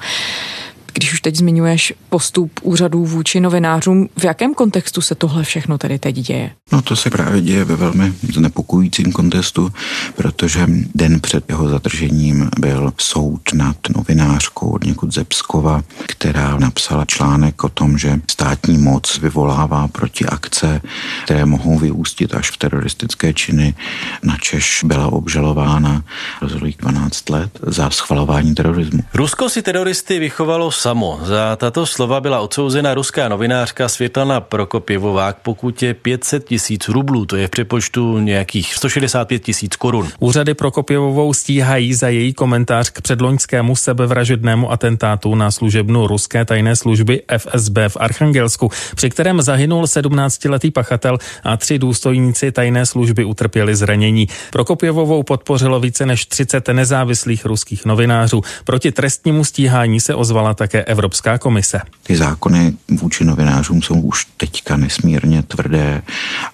Když 0.95 1.13
už 1.13 1.21
teď 1.21 1.37
zmiňuješ 1.37 1.95
postup 2.09 2.61
úřadů 2.63 3.05
vůči 3.05 3.41
novinářům, 3.41 4.09
v 4.19 4.25
jakém 4.25 4.55
kontextu 4.55 5.01
se 5.01 5.15
tohle 5.15 5.45
všechno 5.45 5.79
tedy 5.79 5.99
teď 5.99 6.15
děje? 6.15 6.51
No 6.73 6.83
to 6.83 6.97
se 6.97 7.11
právě 7.11 7.41
děje 7.41 7.65
ve 7.65 7.77
velmi 7.77 8.13
znepokojícím 8.33 9.13
kontextu, 9.13 9.73
protože 10.17 10.67
den 10.95 11.21
před 11.21 11.45
jeho 11.49 11.69
zadržením 11.69 12.51
byl 12.59 12.93
soud 13.01 13.41
nad 13.55 13.77
novinářkou 13.97 14.71
od 14.71 14.85
někud 14.85 15.15
Zepskova, 15.15 15.83
která 16.07 16.59
napsala 16.59 17.05
článek 17.05 17.65
o 17.65 17.69
tom, 17.69 17.99
že 17.99 18.21
státní 18.31 18.79
moc 18.79 19.19
vyvolává 19.19 19.89
proti 19.89 20.27
akce, 20.27 20.81
které 21.25 21.47
mohou 21.47 21.79
vyústit 21.79 22.35
až 22.35 22.51
v 22.51 22.57
teroristické 22.57 23.33
činy. 23.33 23.75
Na 24.23 24.37
Češ 24.37 24.81
byla 24.85 25.07
obžalována 25.07 26.05
rozhodlých 26.43 26.77
12 26.77 27.31
let 27.31 27.59
za 27.67 27.91
schvalování 27.91 28.55
terorismu. 28.55 29.01
Rusko 29.15 29.49
si 29.49 29.63
teroristy 29.63 30.19
vychovalo 30.19 30.71
samo. 30.85 31.21
Za 31.23 31.57
tato 31.57 31.87
slova 31.87 32.21
byla 32.21 32.41
odsouzena 32.41 32.95
ruská 32.95 33.29
novinářka 33.29 33.89
Světlana 33.89 34.41
Prokopěvová 34.41 35.33
k 35.33 35.37
pokutě 35.37 35.95
500 35.95 36.45
tisíc 36.45 36.89
rublů, 36.89 37.25
to 37.25 37.37
je 37.37 37.47
v 37.47 37.51
přepočtu 37.51 38.19
nějakých 38.19 38.75
165 38.75 39.39
tisíc 39.39 39.77
korun. 39.77 40.09
Úřady 40.19 40.55
Prokopěvovou 40.55 41.33
stíhají 41.33 41.95
za 41.95 42.09
její 42.09 42.35
komentář 42.35 42.91
k 42.91 43.01
předloňskému 43.01 43.77
sebevražednému 43.77 44.73
atentátu 44.73 45.35
na 45.35 45.51
služebnu 45.51 46.07
ruské 46.07 46.45
tajné 46.45 46.77
služby 46.77 47.23
FSB 47.39 47.79
v 47.89 47.97
Archangelsku, 48.01 48.71
při 48.97 49.11
kterém 49.11 49.43
zahynul 49.43 49.85
17-letý 49.85 50.71
pachatel 50.71 51.19
a 51.45 51.57
tři 51.57 51.79
důstojníci 51.79 52.53
tajné 52.53 52.87
služby 52.87 53.25
utrpěli 53.25 53.77
zranění. 53.77 54.29
Prokopěvovou 54.53 55.23
podpořilo 55.23 55.81
více 55.81 56.07
než 56.07 56.27
30 56.27 56.69
nezávislých 56.69 57.45
ruských 57.45 57.85
novinářů. 57.85 58.43
Proti 58.65 58.93
trestnímu 58.93 59.45
stíhání 59.45 60.01
se 60.01 60.15
ozvala 60.15 60.55
také 60.55 60.74
také 60.75 60.85
Evropská 60.85 61.39
komise. 61.39 61.81
Ty 62.03 62.17
zákony 62.17 62.73
vůči 62.89 63.25
novinářům 63.25 63.83
jsou 63.83 64.01
už 64.01 64.27
teďka 64.37 64.77
nesmírně 64.77 65.43
tvrdé 65.43 66.03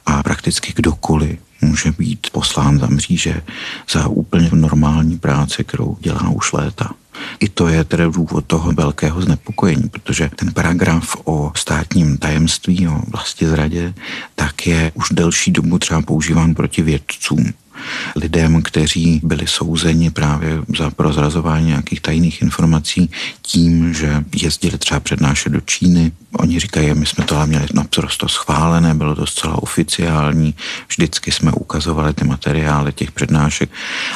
a 0.06 0.22
prakticky 0.22 0.72
kdokoliv 0.76 1.38
může 1.60 1.92
být 1.92 2.26
poslán 2.32 2.78
za 2.78 2.86
mříže 2.86 3.42
za 3.90 4.08
úplně 4.08 4.50
normální 4.52 5.18
práci, 5.18 5.64
kterou 5.64 5.96
dělá 6.00 6.28
už 6.28 6.52
léta. 6.52 6.90
I 7.40 7.48
to 7.48 7.68
je 7.68 7.84
tedy 7.84 8.04
důvod 8.04 8.44
toho 8.44 8.72
velkého 8.72 9.22
znepokojení, 9.22 9.88
protože 9.88 10.30
ten 10.36 10.52
paragraf 10.52 11.16
o 11.24 11.52
státním 11.56 12.18
tajemství, 12.18 12.88
o 12.88 13.00
vlastně 13.08 13.48
zradě, 13.48 13.94
tak 14.34 14.66
je 14.66 14.92
už 14.94 15.08
delší 15.12 15.50
dobu 15.50 15.78
třeba 15.78 16.02
používán 16.02 16.54
proti 16.54 16.82
vědcům 16.82 17.52
lidem, 18.16 18.62
kteří 18.62 19.20
byli 19.24 19.46
souzeni 19.46 20.10
právě 20.10 20.58
za 20.78 20.90
prozrazování 20.90 21.66
nějakých 21.66 22.00
tajných 22.00 22.42
informací 22.42 23.10
tím, 23.42 23.94
že 23.94 24.24
jezdili 24.42 24.78
třeba 24.78 25.00
přednášet 25.00 25.52
do 25.52 25.60
Číny. 25.60 26.12
Oni 26.32 26.60
říkají, 26.60 26.94
my 26.94 27.06
jsme 27.06 27.24
tohle 27.24 27.46
měli 27.46 27.66
naprosto 27.74 28.28
schválené, 28.28 28.94
bylo 28.94 29.16
to 29.16 29.26
zcela 29.26 29.62
oficiální, 29.62 30.54
vždycky 30.88 31.32
jsme 31.32 31.52
ukazovali 31.52 32.14
ty 32.14 32.24
materiály 32.24 32.92
těch 32.92 33.12
přednášek 33.12 33.70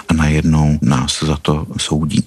a 0.08 0.14
najednou 0.14 0.78
nás 0.82 1.22
za 1.22 1.36
to 1.36 1.66
soudí. 1.76 2.24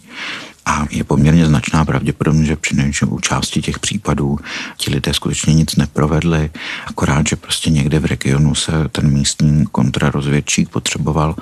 A 0.67 0.85
je 0.89 1.03
poměrně 1.03 1.45
značná 1.45 1.85
pravděpodobnost, 1.85 2.47
že 2.47 2.55
při 2.55 2.75
nejmenším 2.75 3.19
části 3.21 3.61
těch 3.61 3.79
případů 3.79 4.39
ti 4.77 4.91
lidé 4.91 5.13
skutečně 5.13 5.53
nic 5.53 5.75
neprovedli, 5.75 6.49
akorát, 6.85 7.27
že 7.27 7.35
prostě 7.35 7.69
někde 7.69 7.99
v 7.99 8.05
regionu 8.05 8.55
se 8.55 8.71
ten 8.91 9.13
místní 9.13 9.65
kontrarozvědčík 9.65 10.69
potřeboval 10.69 11.35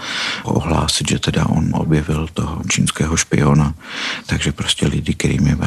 ohlásit, 0.44 1.10
že 1.10 1.20
teda 1.20 1.46
on 1.46 1.70
objevil 1.74 2.28
toho 2.34 2.62
čínského 2.70 3.18
špiona, 3.18 3.74
takže 4.26 4.52
prostě 4.52 4.88
lidi, 4.88 5.14
kterým 5.14 5.48
je 5.48 5.58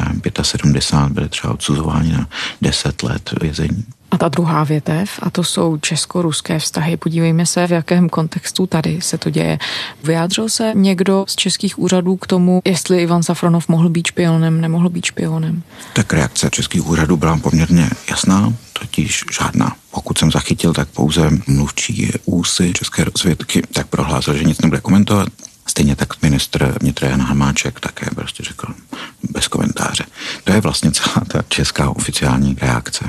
75, 0.41 1.13
byli 1.13 1.29
třeba 1.29 1.53
odsuzováni 1.53 2.11
na 2.11 2.27
10 2.61 3.03
let 3.03 3.33
vězení. 3.41 3.85
A 4.11 4.17
ta 4.17 4.29
druhá 4.29 4.63
větev, 4.63 5.09
a 5.21 5.29
to 5.29 5.43
jsou 5.43 5.77
česko-ruské 5.77 6.59
vztahy. 6.59 6.97
Podívejme 6.97 7.45
se, 7.45 7.67
v 7.67 7.71
jakém 7.71 8.09
kontextu 8.09 8.67
tady 8.67 9.01
se 9.01 9.17
to 9.17 9.29
děje. 9.29 9.59
Vyjádřil 10.03 10.49
se 10.49 10.71
někdo 10.75 11.25
z 11.27 11.35
českých 11.35 11.79
úřadů 11.79 12.15
k 12.15 12.27
tomu, 12.27 12.61
jestli 12.65 13.01
Ivan 13.01 13.23
Safronov 13.23 13.67
mohl 13.67 13.89
být 13.89 14.07
špionem, 14.07 14.61
nemohl 14.61 14.89
být 14.89 15.05
špionem? 15.05 15.63
Tak 15.93 16.13
reakce 16.13 16.49
českých 16.49 16.87
úřadů 16.87 17.17
byla 17.17 17.37
poměrně 17.37 17.89
jasná, 18.09 18.53
totiž 18.73 19.23
žádná. 19.39 19.75
Pokud 19.91 20.17
jsem 20.17 20.31
zachytil, 20.31 20.73
tak 20.73 20.87
pouze 20.89 21.29
mluvčí 21.47 22.11
úsy 22.25 22.73
české 22.73 23.03
rozvědky 23.03 23.61
tak 23.73 23.87
prohlásil, 23.87 24.33
že 24.37 24.43
nic 24.43 24.61
nebude 24.61 24.81
komentovat. 24.81 25.27
Stejně 25.67 25.95
tak 25.95 26.21
ministr 26.21 26.75
vnitra 26.81 27.09
Jan 27.09 27.21
Hamáček 27.21 27.79
také 27.79 28.05
prostě 28.15 28.43
řekl 28.43 28.73
bez 29.31 29.47
komentáře. 29.47 30.05
To 30.43 30.53
je 30.53 30.61
vlastně 30.61 30.91
celá 30.91 31.25
ta 31.27 31.41
česká 31.49 31.89
oficiální 31.89 32.57
reakce. 32.61 33.05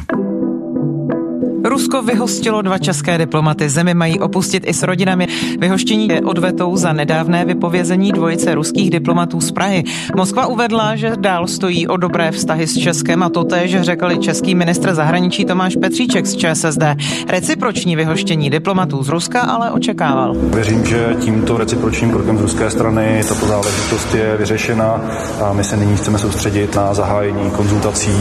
Rusko 1.64 2.03
vyhostilo 2.03 2.62
dva 2.62 2.79
české 2.79 3.18
diplomaty. 3.18 3.68
Zemi 3.68 3.94
mají 3.94 4.20
opustit 4.20 4.62
i 4.66 4.75
s 4.75 4.83
rodinami. 4.83 5.29
Vyhoštění 5.59 6.09
je 6.09 6.20
odvetou 6.20 6.77
za 6.77 6.92
nedávné 6.92 7.44
vypovězení 7.44 8.12
dvojice 8.12 8.55
ruských 8.55 8.90
diplomatů 8.90 9.40
z 9.40 9.53
Prahy. 9.53 9.85
Moskva 10.16 10.46
uvedla, 10.46 10.96
že 10.96 11.12
dál 11.18 11.46
stojí 11.46 11.88
o 11.88 11.96
dobré 11.96 12.31
vztahy 12.31 12.66
s 12.66 12.79
Českem 12.79 13.23
a 13.23 13.29
to 13.29 13.44
též 13.44 13.81
řekl 13.81 14.16
český 14.16 14.55
ministr 14.55 14.94
zahraničí 14.94 15.44
Tomáš 15.44 15.77
Petříček 15.77 16.27
z 16.27 16.37
ČSSD. 16.37 16.83
Reciproční 17.29 17.96
vyhoštění 17.96 18.51
diplomatů 18.51 19.03
z 19.03 19.09
Ruska 19.09 19.40
ale 19.40 19.70
očekával. 19.70 20.35
Věřím, 20.35 20.87
že 20.87 21.16
tímto 21.20 21.59
recipročním 21.59 22.11
krokem 22.11 22.38
z 22.38 22.40
ruské 22.40 22.70
strany 22.70 23.23
tato 23.29 23.46
záležitost 23.46 24.14
je 24.14 24.37
vyřešena 24.37 25.01
a 25.42 25.53
my 25.53 25.64
se 25.64 25.77
nyní 25.77 25.96
chceme 25.96 26.18
soustředit 26.18 26.75
na 26.75 26.94
zahájení 26.94 27.51
konzultací 27.51 28.12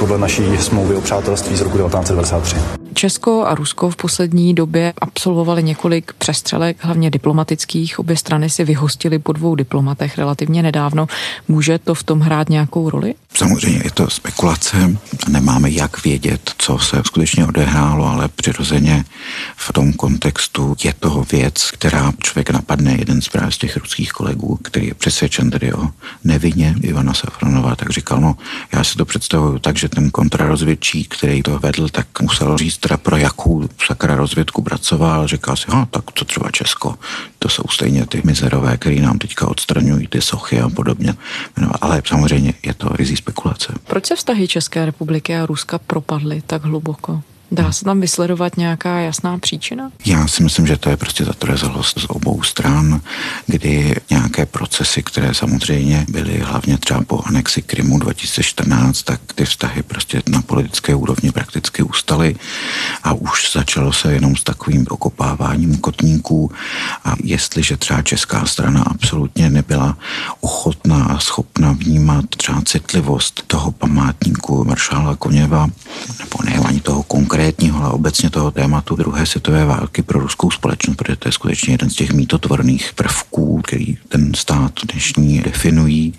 podle 0.00 0.18
naší 0.18 0.42
smlouvy 0.58 0.94
o 0.94 1.00
přátelství 1.00 1.56
z 1.56 1.60
roku 1.60 1.78
1993. 1.78 2.78
Česko 2.98 3.44
a 3.44 3.54
Rusko 3.54 3.90
v 3.90 3.96
poslední 3.96 4.54
době 4.54 4.92
absolvovali 5.00 5.62
několik 5.62 6.12
přestřelek, 6.12 6.76
hlavně 6.80 7.10
diplomatických. 7.10 7.98
Obě 7.98 8.16
strany 8.16 8.50
si 8.50 8.64
vyhostili 8.64 9.18
po 9.18 9.32
dvou 9.32 9.54
diplomatech 9.54 10.18
relativně 10.18 10.62
nedávno. 10.62 11.06
Může 11.48 11.78
to 11.78 11.94
v 11.94 12.02
tom 12.02 12.20
hrát 12.20 12.48
nějakou 12.48 12.90
roli? 12.90 13.14
Samozřejmě 13.34 13.80
je 13.84 13.90
to 13.90 14.10
spekulace 14.10 14.98
nemáme 15.28 15.70
jak 15.70 16.04
vědět, 16.04 16.50
co 16.58 16.78
se 16.78 17.02
skutečně 17.04 17.46
odehrálo, 17.46 18.06
ale 18.06 18.28
přirozeně 18.28 19.04
v 19.56 19.72
tom 19.72 19.92
kontextu 19.92 20.76
je 20.84 20.92
toho 21.00 21.26
věc, 21.32 21.70
která 21.70 22.12
člověk 22.22 22.50
napadne 22.50 22.96
jeden 22.98 23.22
z 23.22 23.28
právě 23.28 23.52
z 23.52 23.58
těch 23.58 23.76
ruských 23.76 24.12
kolegů, 24.12 24.58
který 24.62 24.86
je 24.86 24.94
přesvědčen 24.94 25.50
tedy 25.50 25.72
o 25.72 25.88
nevině 26.24 26.74
Ivana 26.82 27.14
Safronova, 27.14 27.76
tak 27.76 27.90
říkal, 27.90 28.20
no 28.20 28.36
já 28.72 28.84
si 28.84 28.96
to 28.96 29.04
představuju 29.04 29.58
tak, 29.58 29.76
že 29.76 29.88
ten 29.88 30.10
kontrarozvědčí, 30.10 31.04
který 31.04 31.42
to 31.42 31.58
vedl, 31.58 31.88
tak 31.88 32.06
musel 32.20 32.58
říct 32.58 32.78
teda 32.88 32.96
pro 32.96 33.16
jakou 33.16 33.68
sakra 33.86 34.16
rozvědku 34.16 34.62
pracoval, 34.62 35.26
říkal 35.26 35.56
si, 35.56 35.64
ha, 35.68 35.88
tak 35.90 36.10
to 36.10 36.24
třeba 36.24 36.50
Česko, 36.50 36.94
to 37.38 37.48
jsou 37.48 37.62
stejně 37.70 38.06
ty 38.06 38.22
mizerové, 38.24 38.76
který 38.76 39.00
nám 39.00 39.18
teďka 39.18 39.48
odstraňují 39.48 40.06
ty 40.06 40.20
sochy 40.20 40.60
a 40.60 40.68
podobně. 40.68 41.14
Ale 41.80 42.02
samozřejmě 42.06 42.54
je 42.62 42.74
to 42.74 42.88
rizí 42.88 43.16
spekulace. 43.16 43.74
Proč 43.86 44.06
se 44.06 44.16
vztahy 44.16 44.48
České 44.48 44.86
republiky 44.86 45.36
a 45.36 45.46
Ruska 45.46 45.78
propadly 45.78 46.42
tak 46.46 46.64
hluboko? 46.64 47.22
Dá 47.50 47.72
se 47.72 47.84
tam 47.84 48.00
vysledovat 48.00 48.56
nějaká 48.56 48.98
jasná 48.98 49.38
příčina? 49.38 49.90
Já 50.06 50.28
si 50.28 50.42
myslím, 50.42 50.66
že 50.66 50.76
to 50.76 50.90
je 50.90 50.96
prostě 50.96 51.24
zatrezelost 51.24 52.00
z 52.00 52.04
obou 52.08 52.42
stran, 52.42 53.00
kdy 53.46 53.96
nějaké 54.10 54.46
procesy, 54.46 55.02
které 55.02 55.34
samozřejmě 55.34 56.06
byly 56.08 56.38
hlavně 56.38 56.78
třeba 56.78 57.02
po 57.04 57.22
anexi 57.24 57.62
Krymu 57.62 57.98
2014, 57.98 59.02
tak 59.02 59.20
ty 59.34 59.44
vztahy 59.44 59.82
prostě 59.82 60.22
na 60.28 60.42
politické 60.42 60.94
úrovni 60.94 61.32
prakticky 61.32 61.82
ustaly 61.82 62.36
a 63.02 63.12
už 63.12 63.52
začalo 63.52 63.92
se 63.92 64.12
jenom 64.12 64.36
s 64.36 64.44
takovým 64.44 64.86
okopáváním 64.90 65.76
kotníků 65.76 66.50
a 67.04 67.16
jestliže 67.24 67.76
třeba 67.76 68.02
česká 68.02 68.46
strana 68.46 68.82
absolutně 68.82 69.50
nebyla 69.50 69.96
ochotná 70.40 71.04
a 71.04 71.18
schopna 71.18 71.72
vnímat 71.72 72.24
třeba 72.36 72.62
citlivost 72.64 73.42
toho 73.46 73.70
památníku 73.70 74.64
maršála 74.64 75.16
Koněva, 75.16 75.68
nebo 76.18 76.44
ne 76.44 76.52
ani 76.68 76.80
toho 76.80 77.02
konkrétního 77.02 77.37
konkrétního, 77.38 77.84
ale 77.84 77.92
obecně 77.92 78.30
toho 78.30 78.50
tématu 78.50 78.96
druhé 78.96 79.26
světové 79.26 79.64
války 79.64 80.02
pro 80.02 80.20
ruskou 80.20 80.50
společnost, 80.50 80.96
protože 80.96 81.16
to 81.16 81.28
je 81.28 81.32
skutečně 81.32 81.74
jeden 81.74 81.90
z 81.90 81.94
těch 81.94 82.12
mítotvorných 82.12 82.92
prvků, 82.94 83.62
který 83.64 83.96
ten 84.08 84.34
stát 84.34 84.72
dnešní 84.92 85.38
definují, 85.38 86.14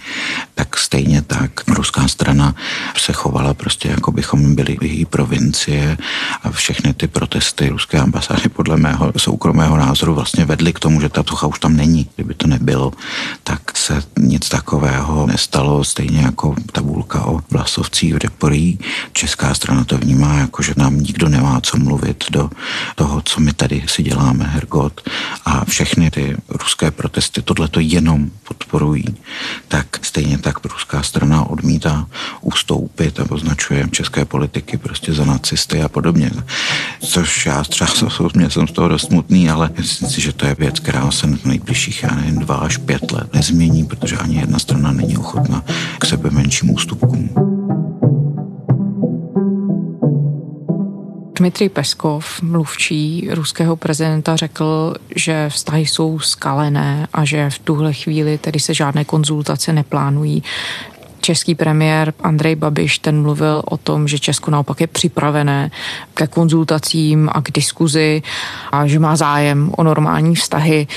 tak 0.56 0.78
stejně 0.78 1.22
tak 1.22 1.52
ruská 1.68 2.08
strana 2.08 2.56
se 2.98 3.14
chovala 3.14 3.54
prostě 3.54 3.90
jako 3.90 4.12
bychom 4.12 4.56
byli 4.56 4.78
její 4.82 5.06
provincie 5.06 5.98
a 6.44 6.52
všechny 6.52 6.94
ty 6.94 7.08
protesty 7.08 7.70
ruské 7.70 8.00
ambasády 8.00 8.50
podle 8.50 8.78
mého 8.78 9.12
soukromého 9.18 9.78
názoru 9.78 10.16
vlastně 10.16 10.46
vedly 10.46 10.74
k 10.74 10.80
tomu, 10.80 11.02
že 11.02 11.10
ta 11.10 11.24
tucha 11.24 11.48
už 11.48 11.60
tam 11.60 11.76
není. 11.76 12.10
Kdyby 12.16 12.34
to 12.34 12.48
nebylo, 12.48 12.94
tak 13.44 13.78
se 13.78 14.04
nic 14.20 14.50
takového 14.50 15.28
nestalo, 15.28 15.84
stejně 15.84 16.20
jako 16.20 16.56
tabulka 16.72 17.26
o 17.26 17.40
vlasovcích 17.52 18.14
v 18.14 18.18
Reporí. 18.18 18.80
Česká 19.14 19.54
strana 19.54 19.84
to 19.84 19.98
vnímá 19.98 20.34
jako, 20.34 20.64
že 20.64 20.74
nám 20.78 21.09
nikdo 21.10 21.30
nemá 21.30 21.62
co 21.62 21.78
mluvit 21.78 22.24
do 22.32 22.50
toho, 22.96 23.22
co 23.22 23.42
my 23.42 23.54
tady 23.54 23.84
si 23.88 24.04
děláme, 24.04 24.46
Hergot. 24.46 25.02
A 25.46 25.66
všechny 25.66 26.12
ty 26.12 26.38
ruské 26.50 26.92
protesty 26.92 27.42
tohle 27.42 27.68
to 27.68 27.80
jenom 27.80 28.32
podporují. 28.48 29.06
Tak 29.68 30.06
stejně 30.06 30.38
tak 30.38 30.66
ruská 30.66 31.04
strana 31.04 31.44
odmítá 31.44 32.08
ustoupit 32.42 33.20
a 33.20 33.26
označuje 33.30 33.90
české 33.92 34.26
politiky 34.26 34.78
prostě 34.78 35.14
za 35.14 35.26
nacisty 35.26 35.82
a 35.82 35.90
podobně. 35.90 36.32
Což 37.02 37.46
já 37.46 37.64
třeba 37.64 37.90
osobně 38.06 38.50
jsem 38.50 38.68
z 38.68 38.72
toho 38.72 38.88
dost 38.88 39.08
smutný, 39.08 39.50
ale 39.50 39.70
myslím 39.78 40.10
si, 40.10 40.22
že 40.22 40.34
to 40.34 40.46
je 40.46 40.56
věc, 40.60 40.80
která 40.80 41.12
se 41.12 41.28
v 41.28 41.46
nejbližších, 41.46 42.04
já 42.04 42.16
nevím, 42.16 42.40
dva 42.40 42.56
až 42.56 42.78
pět 42.78 43.12
let 43.12 43.34
nezmění, 43.34 43.86
protože 43.86 44.18
ani 44.18 44.36
jedna 44.36 44.60
strana 44.60 44.92
není 44.92 45.18
ochotna 45.18 45.64
k 46.00 46.06
sebe 46.06 46.30
menším 46.30 46.70
ústupkům. 46.70 47.59
Dmitrij 51.40 51.70
Peskov, 51.70 52.42
mluvčí 52.42 53.30
ruského 53.32 53.76
prezidenta, 53.76 54.36
řekl, 54.36 54.96
že 55.16 55.50
vztahy 55.50 55.86
jsou 55.86 56.20
skalené 56.20 57.08
a 57.14 57.26
že 57.26 57.50
v 57.50 57.60
tuhle 57.60 57.94
chvíli 57.94 58.38
tedy 58.38 58.60
se 58.60 58.74
žádné 58.74 59.06
konzultace 59.06 59.74
neplánují. 59.74 60.44
Český 61.22 61.56
premiér 61.56 62.14
Andrej 62.20 62.56
Babiš 62.56 63.00
ten 63.00 63.22
mluvil 63.22 63.62
o 63.66 63.78
tom, 63.78 64.08
že 64.08 64.20
Česko 64.20 64.52
naopak 64.52 64.82
je 64.82 64.88
připravené 64.88 65.72
ke 66.14 66.28
konzultacím 66.28 67.30
a 67.32 67.42
k 67.42 67.52
diskuzi 67.52 68.22
a 68.72 68.88
že 68.88 69.00
má 69.00 69.16
zájem 69.16 69.72
o 69.78 69.84
normální 69.84 70.36
vztahy. 70.36 70.88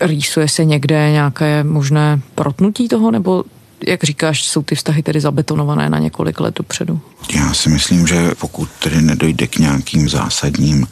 Rýsuje 0.00 0.48
se 0.48 0.64
někde 0.64 1.10
nějaké 1.10 1.64
možné 1.64 2.20
protnutí 2.34 2.88
toho, 2.88 3.10
nebo 3.10 3.44
jak 3.86 4.04
říkáš, 4.04 4.44
jsou 4.44 4.62
ty 4.62 4.74
vztahy 4.74 5.02
tedy 5.02 5.20
zabetonované 5.20 5.90
na 5.90 5.98
několik 5.98 6.40
let 6.40 6.54
dopředu? 6.58 7.00
Já 7.34 7.54
si 7.54 7.68
myslím, 7.68 8.06
že 8.06 8.30
pokud 8.40 8.68
tedy 8.82 9.02
nedojde 9.02 9.46
k 9.46 9.58
nějakým 9.58 10.08
zásadním 10.08 10.86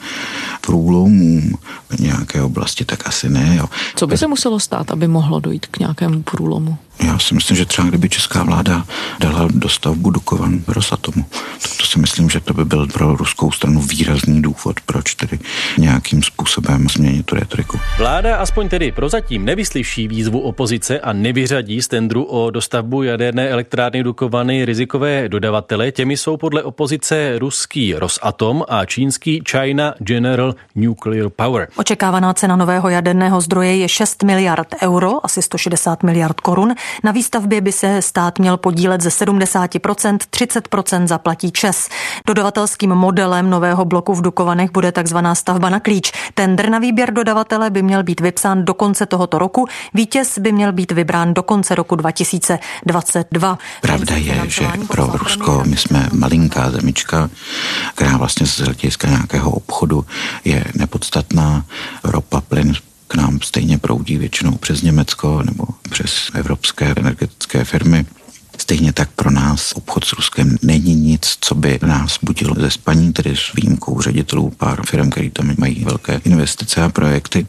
průlomům 0.60 1.58
v 1.88 1.98
nějaké 1.98 2.42
oblasti, 2.42 2.84
tak 2.84 3.06
asi 3.06 3.28
ne. 3.28 3.56
Jo. 3.56 3.66
Co 3.96 4.06
by 4.06 4.18
se 4.18 4.26
muselo 4.26 4.60
stát, 4.60 4.90
aby 4.90 5.08
mohlo 5.08 5.40
dojít 5.40 5.66
k 5.66 5.78
nějakému 5.78 6.22
průlomu? 6.22 6.78
Já 7.06 7.18
si 7.18 7.34
myslím, 7.34 7.56
že 7.56 7.64
třeba 7.64 7.88
kdyby 7.88 8.08
česká 8.08 8.42
vláda 8.42 8.84
dala 9.20 9.48
dostavbu 9.54 10.10
Dukovan 10.10 10.60
Rosatomu, 10.68 11.24
tak 11.62 11.70
to 11.76 11.84
si 11.86 11.98
myslím, 11.98 12.30
že 12.30 12.40
to 12.40 12.54
by 12.54 12.64
byl 12.64 12.86
pro 12.86 13.16
ruskou 13.16 13.50
stranu 13.50 13.80
výrazný 13.80 14.42
důvod, 14.42 14.80
proč 14.86 15.14
tedy 15.14 15.38
nějakým 15.78 16.22
způsobem 16.22 16.88
změnit 16.88 17.26
tu 17.26 17.34
retoriku. 17.34 17.78
Vláda 17.98 18.36
aspoň 18.36 18.68
tedy 18.68 18.92
prozatím 18.92 19.44
nevyslyší 19.44 20.08
výzvu 20.08 20.40
opozice 20.40 21.00
a 21.00 21.12
nevyřadí 21.12 21.82
z 21.82 21.88
tendru 21.88 22.24
o 22.24 22.50
dostavbu 22.50 23.02
jaderné 23.02 23.48
elektrárny 23.48 24.02
Dukovany 24.02 24.64
rizikové 24.64 25.28
dodavatele. 25.28 25.92
Těmi 25.92 26.16
jsou 26.16 26.36
podle 26.36 26.62
opozice 26.62 27.38
ruský 27.38 27.94
Rosatom 27.94 28.64
a 28.68 28.84
čínský 28.84 29.42
China 29.50 29.94
General 29.98 30.54
Nuclear 30.74 31.28
Power. 31.28 31.68
Očekávaná 31.76 32.34
cena 32.34 32.56
nového 32.56 32.88
jaderného 32.88 33.40
zdroje 33.40 33.76
je 33.76 33.88
6 33.88 34.22
miliard 34.22 34.68
euro, 34.82 35.24
asi 35.26 35.42
160 35.42 36.02
miliard 36.02 36.40
korun. 36.40 36.74
Na 37.04 37.12
výstavbě 37.12 37.60
by 37.60 37.72
se 37.72 38.02
stát 38.02 38.38
měl 38.38 38.56
podílet 38.56 39.00
ze 39.00 39.08
70%, 39.08 40.18
30% 40.30 41.06
zaplatí 41.06 41.52
ČES. 41.52 41.88
Dodavatelským 42.26 42.90
modelem 42.90 43.50
nového 43.50 43.84
bloku 43.84 44.14
v 44.14 44.22
Dukovanech 44.22 44.70
bude 44.70 44.92
takzvaná 44.92 45.34
stavba 45.34 45.68
na 45.68 45.80
klíč. 45.80 46.12
Tender 46.34 46.70
na 46.70 46.78
výběr 46.78 47.12
dodavatele 47.12 47.70
by 47.70 47.82
měl 47.82 48.02
být 48.02 48.20
vypsán 48.20 48.64
do 48.64 48.74
konce 48.74 49.06
tohoto 49.06 49.38
roku. 49.38 49.66
Vítěz 49.94 50.38
by 50.38 50.52
měl 50.52 50.72
být 50.72 50.92
vybrán 50.92 51.34
do 51.34 51.42
konce 51.42 51.74
roku 51.74 51.96
2022. 51.96 53.58
Pravda 53.82 54.16
je, 54.16 54.42
že 54.46 54.66
pro 54.88 55.06
Rusko 55.06 55.62
my 55.66 55.76
jsme 55.76 56.08
malinká 56.12 56.70
zemička, 56.70 57.30
která 57.94 58.16
vlastně 58.16 58.46
z 58.46 58.58
hlediska 58.58 59.08
nějakého 59.08 59.50
obchodu 59.50 60.04
je 60.44 60.64
nepodstatná. 60.74 61.64
Ropa, 62.04 62.40
plyn 62.40 62.74
k 63.10 63.14
nám 63.14 63.38
stejně 63.42 63.78
proudí 63.78 64.16
většinou 64.16 64.52
přes 64.52 64.82
Německo 64.82 65.42
nebo 65.42 65.64
přes 65.90 66.30
evropské 66.34 66.94
energetické 66.96 67.64
firmy. 67.64 68.06
Stejně 68.58 68.92
tak 68.92 69.10
pro 69.10 69.30
nás 69.30 69.72
obchod 69.72 70.04
s 70.04 70.12
Ruskem 70.12 70.56
není 70.62 70.94
nic, 70.94 71.36
co 71.40 71.54
by 71.54 71.78
nás 71.82 72.18
budilo 72.22 72.54
ze 72.58 72.70
spaní, 72.70 73.12
tedy 73.12 73.36
s 73.36 73.52
výjimkou 73.54 74.00
ředitelů 74.00 74.50
pár 74.50 74.86
firm, 74.86 75.10
který 75.10 75.30
tam 75.30 75.54
mají 75.58 75.84
velké 75.84 76.20
investice 76.24 76.82
a 76.82 76.88
projekty. 76.88 77.46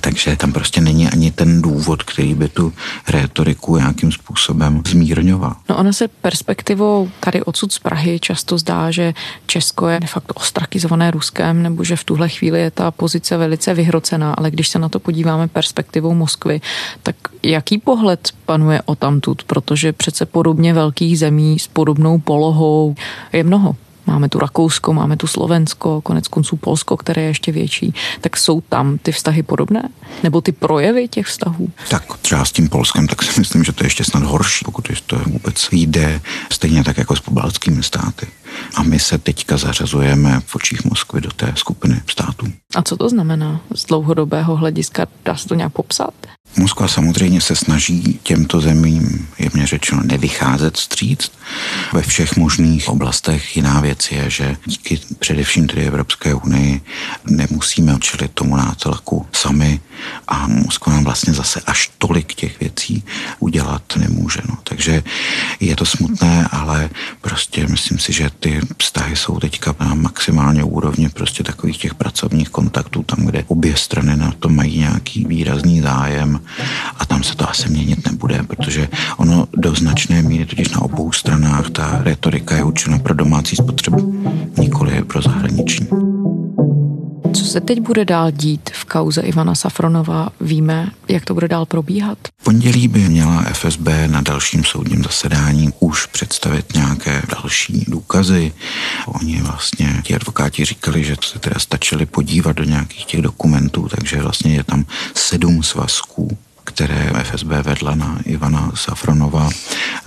Takže 0.00 0.36
tam 0.36 0.52
prostě 0.52 0.80
není 0.80 1.08
ani 1.08 1.30
ten 1.30 1.62
důvod, 1.62 2.02
který 2.02 2.34
by 2.34 2.48
tu 2.48 2.72
rétoriku 3.08 3.76
nějakým 3.76 4.12
způsobem 4.12 4.82
zmírňoval. 4.88 5.56
No 5.68 5.76
ona 5.76 5.92
se 5.92 6.08
perspektivou 6.08 7.10
tady 7.20 7.42
odsud 7.42 7.72
z 7.72 7.78
Prahy 7.78 8.20
často 8.20 8.58
zdá, 8.58 8.90
že 8.90 9.14
Česko 9.46 9.88
je 9.88 10.00
de 10.00 10.06
facto 10.06 10.34
ostrakizované 10.34 11.10
Ruskem, 11.10 11.62
nebo 11.62 11.84
že 11.84 11.96
v 11.96 12.04
tuhle 12.04 12.28
chvíli 12.28 12.60
je 12.60 12.70
ta 12.70 12.90
pozice 12.90 13.36
velice 13.36 13.74
vyhrocená, 13.74 14.34
ale 14.34 14.50
když 14.50 14.68
se 14.68 14.78
na 14.78 14.88
to 14.88 14.98
podíváme 14.98 15.48
perspektivou 15.48 16.14
Moskvy, 16.14 16.60
tak 17.02 17.16
jaký 17.42 17.78
pohled 17.78 18.28
panuje 18.46 18.82
o 18.84 18.94
tamtud, 18.94 19.42
protože 19.42 19.92
přece 19.92 20.26
podobně 20.26 20.74
velkých 20.74 21.18
zemí 21.18 21.58
s 21.58 21.66
podobnou 21.66 22.18
polohou 22.18 22.94
je 23.32 23.44
mnoho. 23.44 23.76
Máme 24.08 24.28
tu 24.28 24.38
Rakousko, 24.38 24.92
máme 24.92 25.16
tu 25.16 25.26
Slovensko, 25.26 26.00
konec 26.00 26.28
konců 26.28 26.56
Polsko, 26.56 26.96
které 26.96 27.22
je 27.22 27.28
ještě 27.28 27.52
větší. 27.52 27.94
Tak 28.20 28.36
jsou 28.36 28.60
tam 28.60 28.98
ty 28.98 29.12
vztahy 29.12 29.42
podobné? 29.42 29.88
Nebo 30.22 30.40
ty 30.40 30.52
projevy 30.52 31.08
těch 31.08 31.26
vztahů? 31.26 31.70
Tak 31.90 32.18
třeba 32.18 32.44
s 32.44 32.52
tím 32.52 32.68
Polskem, 32.68 33.08
tak 33.08 33.22
si 33.22 33.40
myslím, 33.40 33.64
že 33.64 33.72
to 33.72 33.84
je 33.84 33.86
ještě 33.86 34.04
snad 34.04 34.22
horší, 34.22 34.64
pokud 34.64 34.88
to 35.06 35.18
vůbec 35.18 35.68
jde, 35.72 36.20
stejně 36.52 36.84
tak 36.84 36.98
jako 36.98 37.16
s 37.16 37.20
pobaltskými 37.20 37.82
státy. 37.82 38.26
A 38.74 38.82
my 38.82 38.98
se 38.98 39.18
teďka 39.18 39.56
zařazujeme 39.56 40.40
v 40.46 40.56
očích 40.56 40.84
Moskvy 40.84 41.20
do 41.20 41.30
té 41.30 41.52
skupiny 41.56 42.00
států. 42.10 42.46
A 42.74 42.82
co 42.82 42.96
to 42.96 43.08
znamená 43.08 43.60
z 43.74 43.84
dlouhodobého 43.84 44.56
hlediska? 44.56 45.06
Dá 45.24 45.36
se 45.36 45.48
to 45.48 45.54
nějak 45.54 45.72
popsat? 45.72 46.14
Moskva 46.56 46.88
samozřejmě 46.88 47.40
se 47.40 47.56
snaží 47.56 48.20
těmto 48.22 48.60
zemím, 48.60 49.28
jemně 49.38 49.66
řečeno, 49.66 50.02
nevycházet 50.04 50.76
stříc 50.76 51.30
ve 51.92 52.02
všech 52.02 52.36
možných 52.36 52.88
oblastech. 52.88 53.56
Jiná 53.56 53.80
věc 53.80 54.10
je, 54.10 54.30
že 54.30 54.56
díky 54.66 55.00
především 55.18 55.66
tedy 55.66 55.86
Evropské 55.86 56.34
unii 56.34 56.80
nemusíme 57.24 57.98
čelit 58.00 58.32
tomu 58.32 58.56
nátlaku 58.56 59.26
sami 59.32 59.80
a 60.28 60.46
Moskva 60.48 60.92
nám 60.92 61.04
vlastně 61.04 61.32
zase 61.32 61.60
až 61.66 61.90
tolik 61.98 62.34
těch 62.34 62.60
věcí 62.60 63.04
udělat 63.38 63.82
nemůže. 63.96 64.40
No. 64.48 64.58
Takže 64.64 65.02
je 65.60 65.76
to 65.76 65.84
smutné, 65.86 66.48
ale 66.50 66.90
prostě 67.20 67.66
myslím 67.66 67.98
si, 67.98 68.12
že 68.12 68.30
ty 68.40 68.60
vztahy 68.78 69.16
jsou 69.16 69.38
teďka 69.40 69.74
na 69.80 69.94
maximálně 69.94 70.64
úrovni 70.64 71.08
prostě 71.08 71.42
takových 71.44 71.78
těch 71.78 71.94
pracovních 71.94 72.48
kontaktů, 72.48 73.02
tam, 73.02 73.26
kde 73.26 73.44
obě 73.46 73.76
strany 73.76 74.16
na 74.16 74.32
to 74.38 74.48
mají 74.48 74.78
nějaký 74.78 75.24
výrazný 75.24 75.80
zájem 75.80 76.40
a 76.98 77.06
tam 77.06 77.22
se 77.22 77.36
to 77.36 77.50
asi 77.50 77.68
měnit 77.68 78.06
nebude, 78.06 78.42
protože 78.42 78.88
ono 79.16 79.48
do 79.56 79.74
značné 79.74 80.22
míry 80.22 80.46
totiž 80.46 80.68
na 80.68 80.82
obou 80.82 81.12
stranách 81.12 81.70
ta 81.70 82.00
retorika 82.02 82.56
je 82.56 82.64
určena 82.64 82.98
pro 82.98 83.14
domácí 83.14 83.56
spotřebu, 83.56 84.24
nikoli 84.58 85.02
pro 85.02 85.22
zahraniční. 85.22 86.17
Co 87.32 87.44
se 87.44 87.60
teď 87.60 87.80
bude 87.80 88.04
dál 88.04 88.30
dít 88.30 88.70
v 88.74 88.84
kauze 88.84 89.20
Ivana 89.20 89.54
Safronova? 89.54 90.28
Víme, 90.40 90.90
jak 91.08 91.24
to 91.24 91.34
bude 91.34 91.48
dál 91.48 91.66
probíhat? 91.66 92.18
V 92.40 92.44
pondělí 92.44 92.88
by 92.88 93.00
měla 93.00 93.42
FSB 93.42 93.88
na 94.06 94.20
dalším 94.20 94.64
soudním 94.64 95.02
zasedání 95.02 95.72
už 95.80 96.06
představit 96.06 96.74
nějaké 96.74 97.22
další 97.28 97.84
důkazy. 97.88 98.52
Oni 99.06 99.42
vlastně, 99.42 100.00
ti 100.04 100.14
advokáti 100.14 100.64
říkali, 100.64 101.04
že 101.04 101.16
se 101.24 101.38
teda 101.38 101.60
stačili 101.60 102.06
podívat 102.06 102.56
do 102.56 102.64
nějakých 102.64 103.04
těch 103.04 103.22
dokumentů, 103.22 103.88
takže 103.96 104.22
vlastně 104.22 104.54
je 104.54 104.64
tam 104.64 104.84
sedm 105.14 105.62
svazků 105.62 106.38
které 106.64 107.12
FSB 107.22 107.46
vedla 107.46 107.94
na 107.94 108.18
Ivana 108.24 108.72
Safronova. 108.74 109.50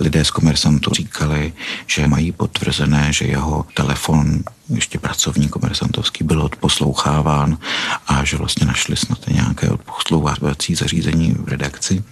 Lidé 0.00 0.24
z 0.24 0.30
komersantu 0.30 0.90
říkali, 0.94 1.52
že 1.86 2.08
mají 2.08 2.32
potvrzené, 2.32 3.12
že 3.12 3.24
jeho 3.24 3.66
telefon 3.74 4.42
ještě 4.74 4.98
pracovní 4.98 5.48
komersantovský 5.48 6.24
byl 6.24 6.42
odposloucháván 6.42 7.58
a 8.06 8.24
že 8.24 8.36
vlastně 8.36 8.66
našli 8.66 8.96
snad 8.96 9.18
nějaké 9.28 9.68
odposlouchávací 9.70 10.74
zařízení 10.74 11.34
v 11.38 11.48
redakci. 11.48 12.04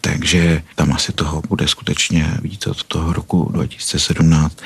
Takže 0.00 0.62
tam 0.74 0.92
asi 0.92 1.12
toho 1.12 1.42
bude 1.48 1.68
skutečně 1.68 2.34
víc 2.42 2.66
od 2.66 2.84
toho 2.84 3.12
roku 3.12 3.50
2017. 3.52 4.58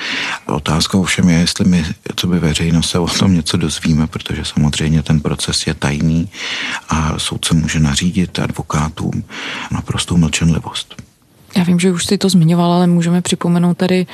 Otázka 0.47 0.99
ovšem 0.99 1.29
je, 1.29 1.39
jestli 1.39 1.65
my, 1.65 1.85
co 2.17 2.27
by 2.27 2.39
veřejnost, 2.39 2.91
se 2.91 2.99
o 2.99 3.09
tom 3.09 3.35
něco 3.35 3.57
dozvíme, 3.57 4.07
protože 4.07 4.45
samozřejmě 4.45 5.03
ten 5.03 5.21
proces 5.21 5.67
je 5.67 5.75
tajný 5.75 6.29
a 6.89 7.19
soudce 7.19 7.55
může 7.55 7.81
nařídit 7.81 8.39
advokátům 8.39 9.25
naprostou 9.71 10.17
mlčenlivost. 10.17 11.03
Já 11.57 11.63
vím, 11.65 11.81
že 11.81 11.93
už 11.93 12.07
si 12.07 12.19
to 12.19 12.29
zmiňoval, 12.29 12.73
ale 12.73 12.87
můžeme 12.87 13.23
připomenout 13.23 13.77
tady 13.77 14.07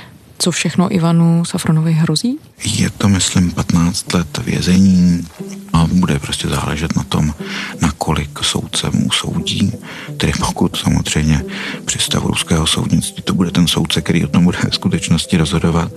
co 0.43 0.51
všechno 0.51 0.95
Ivanu 0.95 1.45
Safronovi 1.45 1.93
hrozí? 1.93 2.39
Je 2.65 2.91
to, 2.91 3.09
myslím, 3.09 3.51
15 3.51 4.15
let 4.15 4.39
vězení 4.45 5.27
a 5.73 5.87
bude 5.93 6.19
prostě 6.19 6.49
záležet 6.49 6.97
na 6.97 7.03
tom, 7.03 7.35
na 7.81 7.93
kolik 7.99 8.39
soudce 8.43 8.91
mu 8.93 9.11
soudí. 9.11 9.73
Tedy 10.17 10.33
pokud 10.41 10.77
samozřejmě 10.77 11.45
při 11.85 11.99
stavu 11.99 12.29
ruského 12.29 12.67
soudnictví 12.67 13.23
to 13.23 13.35
bude 13.35 13.51
ten 13.51 13.67
soudce, 13.67 14.01
který 14.01 14.25
o 14.25 14.29
tom 14.29 14.45
bude 14.45 14.59
v 14.71 14.75
skutečnosti 14.75 15.37
rozhodovat. 15.37 15.93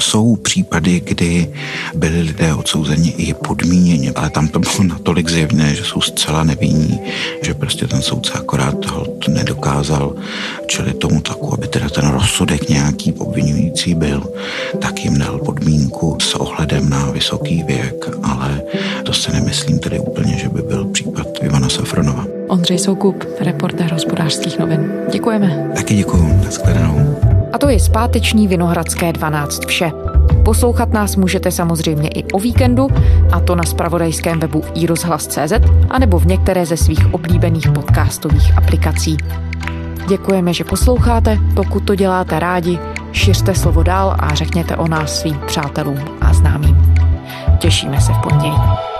Jsou 0.00 0.36
případy, 0.36 1.00
kdy 1.00 1.54
byli 1.94 2.22
lidé 2.22 2.54
odsouzeni 2.54 3.10
i 3.10 3.34
podmíněně, 3.34 4.12
ale 4.16 4.30
tam 4.30 4.48
to 4.48 4.58
bylo 4.58 4.82
natolik 4.82 5.28
zjevné, 5.28 5.74
že 5.74 5.84
jsou 5.84 6.00
zcela 6.00 6.44
nevinní, 6.44 7.00
že 7.42 7.54
prostě 7.54 7.86
ten 7.86 8.02
soudce 8.02 8.32
akorát 8.32 8.78
toho 8.78 9.06
nedokázal 9.28 10.14
čili 10.66 10.94
tomu 10.94 11.20
taku, 11.20 11.54
aby 11.54 11.68
teda 11.68 11.88
ten 11.88 12.08
rozsudek 12.08 12.68
nějaký 12.68 13.12
obvinující 13.12 13.63
byl, 13.94 14.22
tak 14.80 15.04
jim 15.04 15.18
dal 15.18 15.38
podmínku 15.38 16.16
s 16.20 16.34
ohledem 16.34 16.90
na 16.90 17.10
vysoký 17.10 17.62
věk, 17.62 18.08
ale 18.22 18.62
to 19.04 19.12
se 19.12 19.32
nemyslím 19.32 19.78
tedy 19.78 19.98
úplně, 19.98 20.38
že 20.38 20.48
by 20.48 20.62
byl 20.62 20.84
případ 20.84 21.26
Ivana 21.42 21.68
Safronova. 21.68 22.24
Ondřej 22.48 22.78
Soukup, 22.78 23.24
reportér 23.40 23.92
hospodářských 23.92 24.58
novin. 24.58 24.92
Děkujeme. 25.12 25.70
Taky 25.76 25.94
děkuju. 25.94 26.40
Naschledanou. 26.44 27.16
A 27.52 27.58
to 27.58 27.68
je 27.68 27.80
zpáteční 27.80 28.48
Vinohradské 28.48 29.12
12 29.12 29.66
vše. 29.66 29.92
Poslouchat 30.44 30.92
nás 30.92 31.16
můžete 31.16 31.50
samozřejmě 31.50 32.08
i 32.08 32.24
o 32.24 32.38
víkendu, 32.38 32.88
a 33.32 33.40
to 33.40 33.54
na 33.54 33.62
spravodajském 33.62 34.40
webu 34.40 34.62
iRozhlas.cz 34.74 35.52
a 35.90 35.98
nebo 35.98 36.18
v 36.18 36.26
některé 36.26 36.66
ze 36.66 36.76
svých 36.76 37.14
oblíbených 37.14 37.70
podcastových 37.70 38.58
aplikací. 38.58 39.16
Děkujeme, 40.08 40.54
že 40.54 40.64
posloucháte. 40.64 41.38
Pokud 41.54 41.80
to 41.80 41.94
děláte 41.94 42.38
rádi, 42.38 42.78
šiřte 43.14 43.54
slovo 43.54 43.82
dál 43.82 44.16
a 44.18 44.34
řekněte 44.34 44.76
o 44.76 44.88
nás 44.88 45.20
svým 45.20 45.40
přátelům 45.46 46.18
a 46.20 46.34
známým. 46.34 46.94
Těšíme 47.58 48.00
se 48.00 48.12
v 48.12 48.18
pondělí. 48.22 48.93